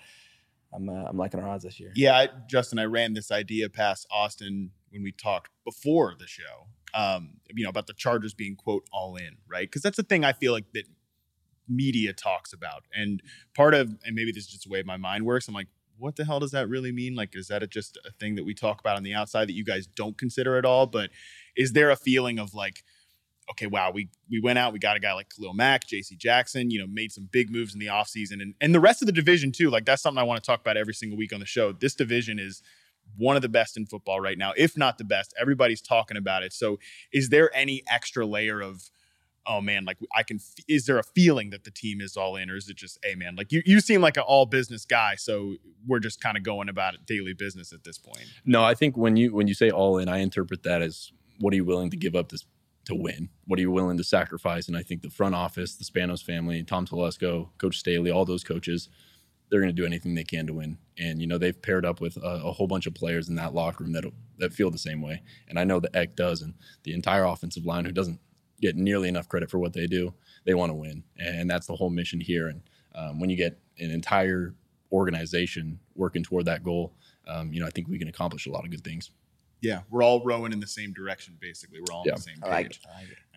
[0.76, 1.92] I'm uh, I'm liking our odds this year.
[1.96, 6.68] Yeah, I, Justin, I ran this idea past Austin when we talked before the show.
[6.94, 9.68] Um, you know about the Chargers being quote all in, right?
[9.68, 10.86] Because that's the thing I feel like that
[11.68, 13.22] media talks about, and
[13.56, 15.48] part of, and maybe this is just the way my mind works.
[15.48, 15.68] I'm like,
[15.98, 17.16] what the hell does that really mean?
[17.16, 19.54] Like, is that a, just a thing that we talk about on the outside that
[19.54, 20.88] you guys don't consider at all?
[20.88, 21.10] But
[21.56, 22.84] is there a feeling of like
[23.52, 26.72] okay, wow, we we went out, we got a guy like Khalil Mack, JC Jackson,
[26.72, 29.12] you know, made some big moves in the offseason and, and the rest of the
[29.12, 29.70] division too.
[29.70, 31.72] Like that's something I want to talk about every single week on the show.
[31.72, 32.62] This division is
[33.18, 35.34] one of the best in football right now, if not the best.
[35.40, 36.54] Everybody's talking about it.
[36.54, 36.80] So
[37.14, 38.90] is there any extra layer of
[39.48, 42.36] oh man, like I can, f- is there a feeling that the team is all
[42.36, 44.86] in, or is it just, hey man, like you, you seem like an all business
[44.86, 45.54] guy, so
[45.86, 48.26] we're just kind of going about it daily business at this point.
[48.44, 51.54] No, I think when you when you say all in, I interpret that as what
[51.54, 52.44] are you willing to give up this
[52.86, 53.30] to win?
[53.46, 54.68] What are you willing to sacrifice?
[54.68, 58.44] And I think the front office, the Spanos family, Tom Telesco, Coach Staley, all those
[58.44, 58.90] coaches,
[59.52, 60.78] they're going to do anything they can to win.
[60.98, 63.54] And you know they've paired up with a, a whole bunch of players in that
[63.54, 64.06] locker room that
[64.40, 65.22] that feel the same way.
[65.48, 68.20] And I know the Eck does, and the entire offensive line who doesn't
[68.62, 70.14] get nearly enough credit for what they do.
[70.46, 72.48] They want to win, and that's the whole mission here.
[72.48, 72.62] And
[72.96, 74.56] um, when you get an entire
[74.92, 76.94] organization working toward that goal,
[77.28, 79.12] um, you know I think we can accomplish a lot of good things
[79.66, 81.36] yeah, we're all rowing in the same direction.
[81.42, 82.44] Basically, we're all on the same page.
[82.46, 82.80] I like it.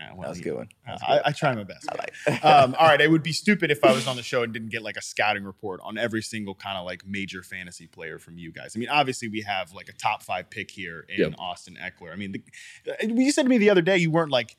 [0.00, 0.68] Uh, well, that was a uh, good one.
[0.86, 1.88] Uh, I, I, try my best.
[1.90, 1.96] I
[2.32, 4.52] like um, all right, it would be stupid if I was on the show and
[4.52, 8.18] didn't get like a scouting report on every single kind of like major fantasy player
[8.18, 8.74] from you guys.
[8.76, 11.34] I mean, obviously we have like a top five pick here in yep.
[11.38, 12.12] Austin Ekeler.
[12.12, 12.40] I mean, the,
[12.92, 14.56] uh, you said to me the other day you weren't like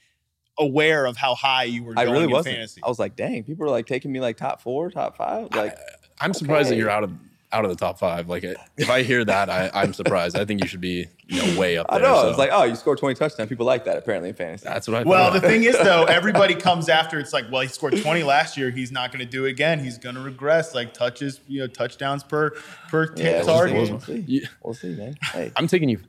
[0.57, 1.93] aware of how high you were.
[1.95, 2.55] I really wasn't.
[2.55, 2.81] Fantasy.
[2.83, 5.53] I was like, dang, people are like taking me like top four, top five.
[5.53, 5.77] Like,
[6.19, 6.39] I, am okay.
[6.39, 7.11] surprised that you're out of
[7.51, 8.29] out of the top five.
[8.29, 8.43] Like
[8.77, 10.37] if I hear that, I, I'm surprised.
[10.37, 11.99] I think you should be you know, way up there.
[11.99, 12.21] I know.
[12.23, 12.29] So.
[12.29, 13.49] It's like, oh, you scored 20 touchdowns.
[13.49, 14.65] People like that apparently in fantasy.
[14.65, 15.03] That's what I.
[15.09, 17.19] Well, the thing is though, everybody comes after.
[17.19, 18.69] It's like, well, he scored 20 last year.
[18.69, 19.79] He's not going to do it again.
[19.79, 20.75] He's going to regress.
[20.75, 22.51] Like touches, you know, touchdowns per
[22.89, 23.89] per t- yeah, target.
[23.89, 24.41] We'll see.
[24.63, 25.15] We'll see, man.
[25.21, 25.51] Hey.
[25.55, 25.99] I'm taking you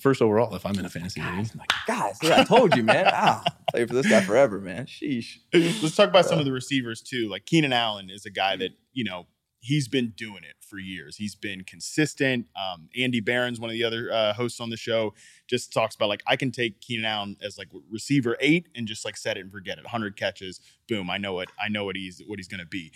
[0.00, 1.48] first overall if I'm in a fantasy league.
[1.58, 3.06] Like, guys, yeah, I told you, man.
[3.12, 4.86] I'll play for this guy forever, man.
[4.86, 5.38] Sheesh.
[5.52, 7.28] Let's talk about some uh, of the receivers too.
[7.28, 9.26] Like Keenan Allen is a guy that you know
[9.64, 11.16] he's been doing it for years.
[11.16, 12.46] He's been consistent.
[12.54, 15.14] Um, Andy Behrens's one of the other uh, hosts on the show.
[15.48, 19.04] Just talks about like I can take Keenan Allen as like receiver eight and just
[19.06, 19.86] like set it and forget it.
[19.86, 21.08] Hundred catches, boom.
[21.10, 21.48] I know it.
[21.62, 22.92] I know what he's what he's gonna be.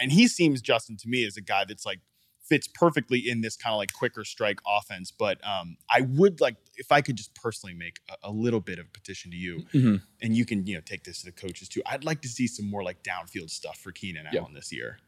[0.00, 2.00] And he seems Justin to me as a guy that's like
[2.46, 5.10] fits perfectly in this kind of like quicker strike offense.
[5.10, 8.78] But um, I would like if I could just personally make a, a little bit
[8.78, 9.96] of petition to you, mm-hmm.
[10.20, 11.80] and you can you know take this to the coaches too.
[11.86, 14.40] I'd like to see some more like downfield stuff for Keenan yeah.
[14.40, 14.98] Allen this year.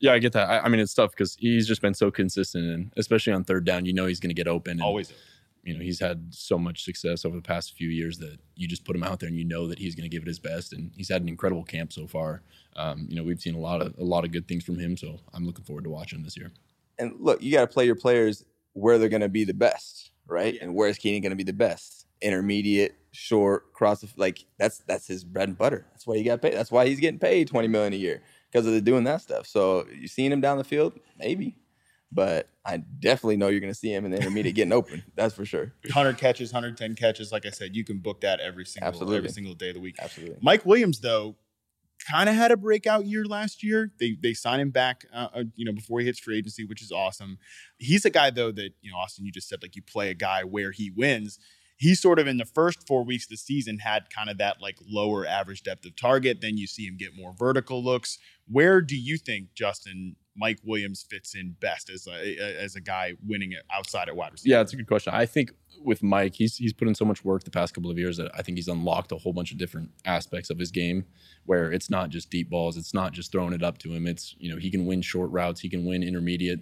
[0.00, 0.48] Yeah, I get that.
[0.48, 3.66] I, I mean, it's tough because he's just been so consistent, and especially on third
[3.66, 4.72] down, you know he's going to get open.
[4.72, 5.12] And, Always.
[5.62, 8.86] You know, he's had so much success over the past few years that you just
[8.86, 10.72] put him out there and you know that he's going to give it his best.
[10.72, 12.40] And he's had an incredible camp so far.
[12.76, 14.96] Um, you know, we've seen a lot of a lot of good things from him,
[14.96, 16.50] so I'm looking forward to watching this year.
[16.98, 18.42] And look, you got to play your players
[18.72, 20.54] where they're going to be the best, right?
[20.54, 20.60] Yeah.
[20.62, 22.06] And where is Keenan going to be the best?
[22.22, 25.84] Intermediate, short, cross, like that's that's his bread and butter.
[25.92, 26.54] That's why he got paid.
[26.54, 29.46] That's why he's getting paid 20 million a year because of the doing that stuff.
[29.46, 31.56] So you seeing him down the field, maybe,
[32.12, 35.02] but I definitely know you're going to see him in the intermediate getting open.
[35.14, 35.72] That's for sure.
[35.84, 37.30] 100 catches, 110 catches.
[37.32, 39.16] Like I said, you can book that every single Absolutely.
[39.18, 39.96] every single day of the week.
[40.00, 40.36] Absolutely.
[40.42, 41.36] Mike Williams though,
[42.10, 43.92] kind of had a breakout year last year.
[44.00, 46.82] They they sign him back, uh, uh, you know, before he hits free agency, which
[46.82, 47.38] is awesome.
[47.78, 50.14] He's a guy though that you know, Austin, you just said like you play a
[50.14, 51.38] guy where he wins
[51.80, 54.60] he sort of in the first four weeks of the season had kind of that
[54.60, 56.42] like lower average depth of target.
[56.42, 58.18] Then you see him get more vertical looks.
[58.46, 63.14] Where do you think Justin Mike Williams fits in best as a as a guy
[63.26, 64.52] winning it outside at wide receiver?
[64.56, 65.14] Yeah, it's a good question.
[65.14, 65.52] I think
[65.82, 68.30] with Mike, he's he's put in so much work the past couple of years that
[68.34, 71.06] I think he's unlocked a whole bunch of different aspects of his game
[71.46, 74.06] where it's not just deep balls, it's not just throwing it up to him.
[74.06, 76.60] It's you know he can win short routes, he can win intermediate,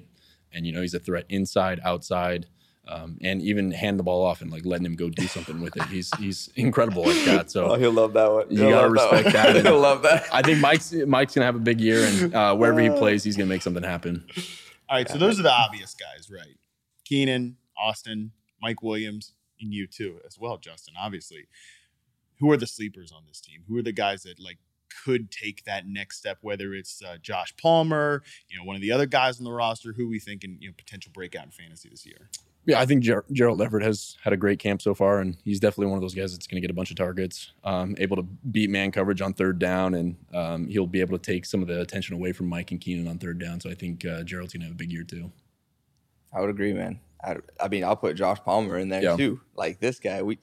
[0.52, 2.46] and you know he's a threat inside, outside
[2.89, 5.76] um, and even hand the ball off and like letting him go do something with
[5.76, 5.82] it.
[5.84, 7.51] He's he's incredible like that.
[7.51, 8.49] So oh, he'll love that one.
[8.49, 9.53] He'll you gotta respect that.
[9.55, 9.64] that.
[9.66, 10.24] he'll love that.
[10.32, 12.97] I think Mike's Mike's gonna have a big year, and uh, wherever he uh.
[12.97, 14.24] plays, he's gonna make something happen.
[14.89, 16.57] All right, so those are the obvious guys, right?
[17.05, 18.32] Keenan, Austin,
[18.62, 20.95] Mike Williams, and you too as well, Justin.
[20.99, 21.47] Obviously,
[22.41, 23.64] who are the sleepers on this team?
[23.68, 24.57] Who are the guys that like
[25.05, 28.91] could take that next step, whether it's uh, Josh Palmer, you know, one of the
[28.91, 31.91] other guys on the roster, who we think in you know, potential breakout in fantasy
[31.91, 32.30] this year.
[32.68, 35.58] Yeah, I think Ger- Gerald Everett has had a great camp so far, and he's
[35.58, 38.16] definitely one of those guys that's going to get a bunch of targets, um, able
[38.16, 41.62] to beat man coverage on third down, and um, he'll be able to take some
[41.62, 43.58] of the attention away from Mike and Keenan on third down.
[43.58, 45.32] So I think uh, Gerald's going to have a big year too.
[46.30, 47.00] I would agree, man.
[47.24, 49.16] I, I mean, I'll put Josh Palmer in there yeah.
[49.16, 49.40] too.
[49.56, 50.36] Like this guy, we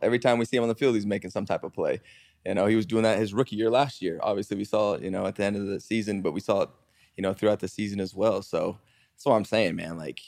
[0.00, 2.00] every time we see him on the field, he's making some type of play.
[2.46, 4.20] You know, he was doing that his rookie year last year.
[4.22, 6.68] Obviously, we saw you know, at the end of the season, but we saw it,
[7.16, 8.42] you know, throughout the season as well.
[8.42, 8.78] So
[9.16, 9.98] that's what I'm saying, man.
[9.98, 10.20] Like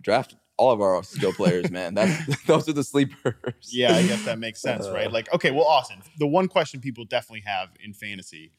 [0.00, 1.94] draft all of our skill players, man.
[1.94, 3.70] That's those are the sleepers.
[3.72, 5.10] Yeah, I guess that makes sense, uh, right?
[5.10, 8.52] Like, okay, well, Austin, the one question people definitely have in fantasy,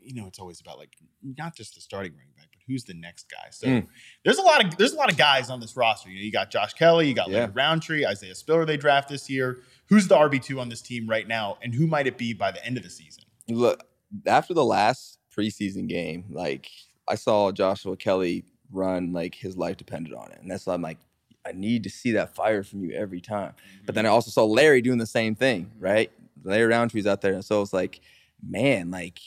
[0.00, 0.92] you know, it's always about like
[1.22, 3.48] not just the starting running back, but who's the next guy.
[3.50, 3.86] So mm.
[4.24, 6.08] there's a lot of there's a lot of guys on this roster.
[6.08, 7.48] You know, you got Josh Kelley, you got yeah.
[7.52, 8.64] Rountree, Isaiah Spiller.
[8.64, 9.58] They draft this year.
[9.88, 12.52] Who's the RB two on this team right now, and who might it be by
[12.52, 13.24] the end of the season?
[13.48, 13.84] Look,
[14.24, 16.70] after the last preseason game, like
[17.08, 20.38] I saw Joshua Kelley run like his life depended on it.
[20.40, 20.98] And that's why I'm like,
[21.46, 23.50] I need to see that fire from you every time.
[23.52, 23.86] Mm-hmm.
[23.86, 24.12] But then mm-hmm.
[24.12, 25.84] I also saw Larry doing the same thing, mm-hmm.
[25.84, 26.12] right?
[26.44, 28.00] Larry Rountree's out there, and so it's like,
[28.46, 29.18] man, like,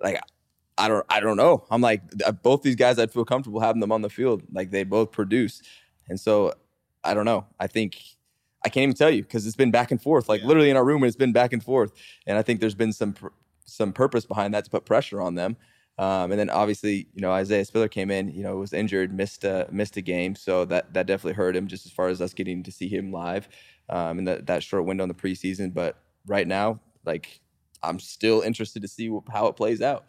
[0.00, 0.20] like
[0.78, 1.64] I don't, I don't know.
[1.70, 2.98] I'm like uh, both these guys.
[2.98, 4.42] I'd feel comfortable having them on the field.
[4.52, 5.60] Like they both produce,
[6.08, 6.54] and so
[7.02, 7.46] I don't know.
[7.58, 7.98] I think
[8.64, 10.28] I can't even tell you because it's been back and forth.
[10.28, 10.46] Like yeah.
[10.46, 11.92] literally in our room, it's been back and forth.
[12.28, 13.28] And I think there's been some pr-
[13.64, 15.56] some purpose behind that to put pressure on them.
[15.98, 19.44] Um, and then obviously, you know, Isaiah Spiller came in, you know, was injured, missed
[19.44, 20.34] a, missed a game.
[20.34, 23.12] So that, that definitely hurt him just as far as us getting to see him
[23.12, 23.48] live
[23.88, 25.72] um, in that, that short window in the preseason.
[25.72, 27.40] But right now, like,
[27.82, 30.04] I'm still interested to see how it plays out.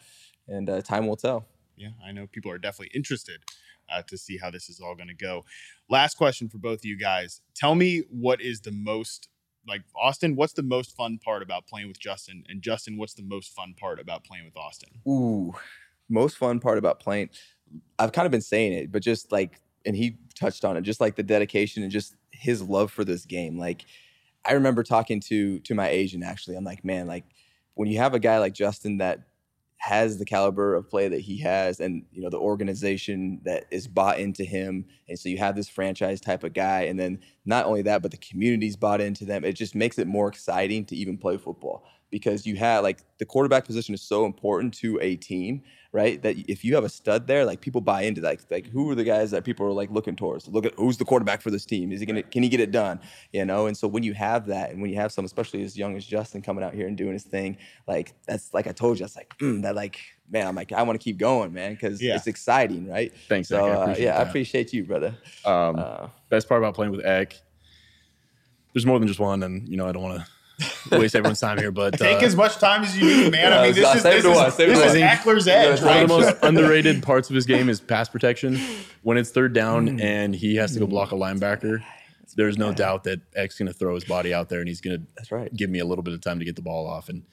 [0.50, 1.46] And uh, time will tell.
[1.78, 3.42] Yeah, I know people are definitely interested
[3.90, 5.46] uh, to see how this is all going to go.
[5.90, 7.42] Last question for both of you guys.
[7.56, 9.30] Tell me what is the most
[9.68, 12.44] like Austin, what's the most fun part about playing with Justin?
[12.48, 14.90] And Justin, what's the most fun part about playing with Austin?
[15.08, 15.54] Ooh,
[16.10, 17.30] most fun part about playing.
[18.00, 21.02] I've kind of been saying it, but just like, and he touched on it, just
[21.02, 23.60] like the dedication and just his love for this game.
[23.60, 23.86] Like,
[24.46, 26.56] I remember talking to to my agent actually.
[26.56, 27.26] I'm like, man, like
[27.74, 29.20] when you have a guy like Justin that
[29.80, 33.88] has the caliber of play that he has and you know the organization that is
[33.88, 37.66] bought into him and so you have this franchise type of guy and then not
[37.66, 40.96] only that but the community's bought into them it just makes it more exciting to
[40.96, 45.16] even play football because you have like the quarterback position is so important to a
[45.18, 45.62] team
[45.92, 46.22] right?
[46.22, 48.96] That if you have a stud there, like people buy into like like who are
[48.96, 50.48] the guys that people are like looking towards?
[50.48, 51.92] Look at who's the quarterback for this team?
[51.92, 53.00] Is he gonna can he get it done?
[53.32, 55.78] You know, and so when you have that and when you have some, especially as
[55.78, 57.58] young as Justin coming out here and doing his thing,
[57.88, 60.84] like that's like I told you, that's like mm, that like man, I'm like I
[60.84, 62.16] want to keep going, man, because yeah.
[62.16, 63.14] it's exciting, right?
[63.28, 64.28] Thanks, so, I uh, yeah, that.
[64.28, 65.16] I appreciate you, brother.
[65.46, 67.38] Um, uh, best part about playing with Eck,
[68.74, 70.28] there's more than just one, and you know I don't want to
[70.92, 73.54] waste everyone's time here, but take uh, as much time as you need, man.
[73.54, 75.82] I mean, this is this, is, this is Ekeler's edge.
[75.82, 78.60] One of the most underrated parts of his game is pass protection.
[79.04, 80.02] When it's third down hmm.
[80.02, 81.22] and he has to go block a hmm.
[81.24, 81.84] linebacker,
[82.36, 85.00] there's no doubt that Eck's going to throw his body out there and he's going
[85.02, 85.56] to that's right.
[85.56, 87.10] give me a little bit of time to get the ball off.
[87.10, 87.24] And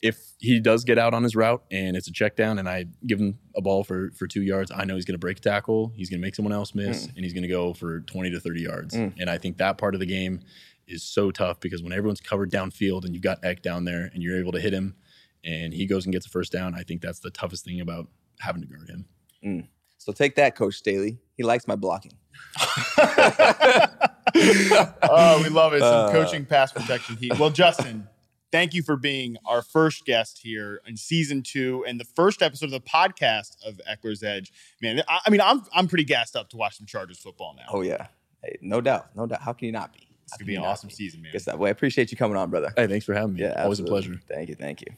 [0.00, 2.86] if he does get out on his route and it's a check down and I
[3.06, 5.40] give him a ball for, for two yards, I know he's going to break a
[5.40, 7.16] tackle, he's going to make someone else miss, mm.
[7.16, 8.94] and he's going to go for 20 to 30 yards.
[8.94, 9.14] Mm.
[9.18, 10.40] And I think that part of the game–
[10.88, 14.22] is so tough because when everyone's covered downfield and you've got Eck down there and
[14.22, 14.96] you're able to hit him
[15.44, 18.08] and he goes and gets a first down, I think that's the toughest thing about
[18.40, 19.06] having to guard him.
[19.44, 19.68] Mm.
[19.98, 21.18] So take that, Coach Staley.
[21.36, 22.12] He likes my blocking.
[23.00, 25.80] oh, we love it.
[25.80, 27.38] Some uh, coaching pass protection heat.
[27.38, 28.08] Well, Justin,
[28.50, 32.66] thank you for being our first guest here in season two and the first episode
[32.66, 34.52] of the podcast of Ekeler's Edge.
[34.80, 37.64] Man, I, I mean, I'm I'm pretty gassed up to watch some Chargers football now.
[37.72, 38.06] Oh yeah,
[38.44, 39.42] hey, no doubt, no doubt.
[39.42, 40.07] How can you not be?
[40.28, 41.32] It's gonna be an awesome season, man.
[41.32, 41.70] Good that way.
[41.70, 42.70] I appreciate you coming on, brother.
[42.76, 43.40] Hey, thanks for having me.
[43.40, 44.20] Yeah, always a pleasure.
[44.28, 44.88] Thank you, thank you.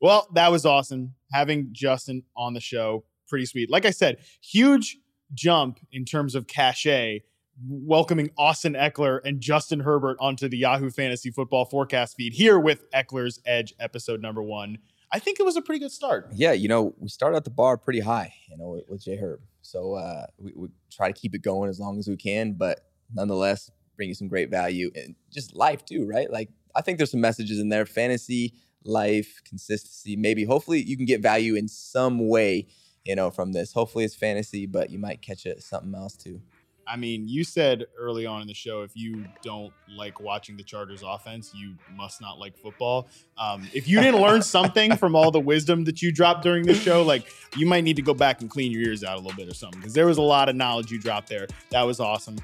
[0.00, 3.04] Well, that was awesome having Justin on the show.
[3.28, 3.70] Pretty sweet.
[3.70, 4.98] Like I said, huge
[5.32, 7.20] jump in terms of cachet.
[7.68, 12.90] Welcoming Austin Ekeler and Justin Herbert onto the Yahoo Fantasy Football Forecast feed here with
[12.90, 14.78] Ekeler's Edge episode number one.
[15.12, 16.30] I think it was a pretty good start.
[16.34, 19.14] Yeah, you know, we started at the bar pretty high, you know, with, with J
[19.14, 19.38] Herb.
[19.62, 22.80] So uh, we, we, try to keep it going as long as we can, but
[23.14, 26.30] nonetheless, bring you some great value and just life too, right?
[26.30, 31.06] Like I think there's some messages in there, fantasy, life, consistency, maybe hopefully you can
[31.06, 32.66] get value in some way,
[33.04, 33.72] you know, from this.
[33.72, 36.40] Hopefully it's fantasy, but you might catch it something else too.
[36.86, 40.62] I mean, you said early on in the show if you don't like watching the
[40.62, 43.08] Chargers offense, you must not like football.
[43.38, 46.74] Um, if you didn't learn something from all the wisdom that you dropped during the
[46.74, 47.24] show, like
[47.56, 49.54] you might need to go back and clean your ears out a little bit or
[49.54, 51.46] something because there was a lot of knowledge you dropped there.
[51.70, 52.36] That was awesome.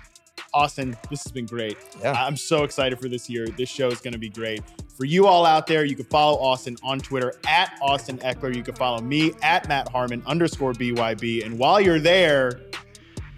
[0.53, 1.77] Austin, this has been great.
[2.01, 2.13] Yeah.
[2.13, 3.47] I'm so excited for this year.
[3.47, 4.63] This show is going to be great.
[4.97, 8.55] For you all out there, you can follow Austin on Twitter at Austin Ekeler.
[8.55, 11.45] You can follow me at Matt Harmon underscore BYB.
[11.45, 12.61] And while you're there,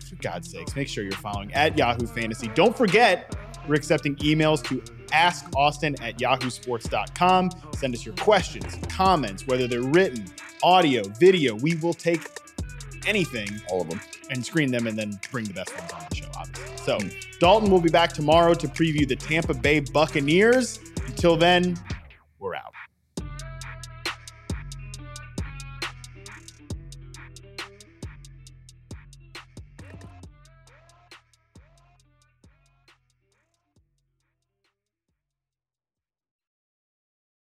[0.08, 2.48] for God's sakes, make sure you're following at Yahoo Fantasy.
[2.54, 3.34] Don't forget,
[3.68, 4.80] we're accepting emails to
[5.14, 7.50] askaustin at yahoosports.com.
[7.76, 10.24] Send us your questions, comments, whether they're written,
[10.62, 11.54] audio, video.
[11.56, 12.22] We will take
[13.06, 14.00] anything, all of them,
[14.30, 16.76] and screen them and then bring the best ones on the show, obviously.
[16.78, 17.38] So mm.
[17.38, 20.78] Dalton will be back tomorrow to preview the Tampa Bay Buccaneers.
[21.08, 21.76] Until then,
[22.38, 22.81] we're out.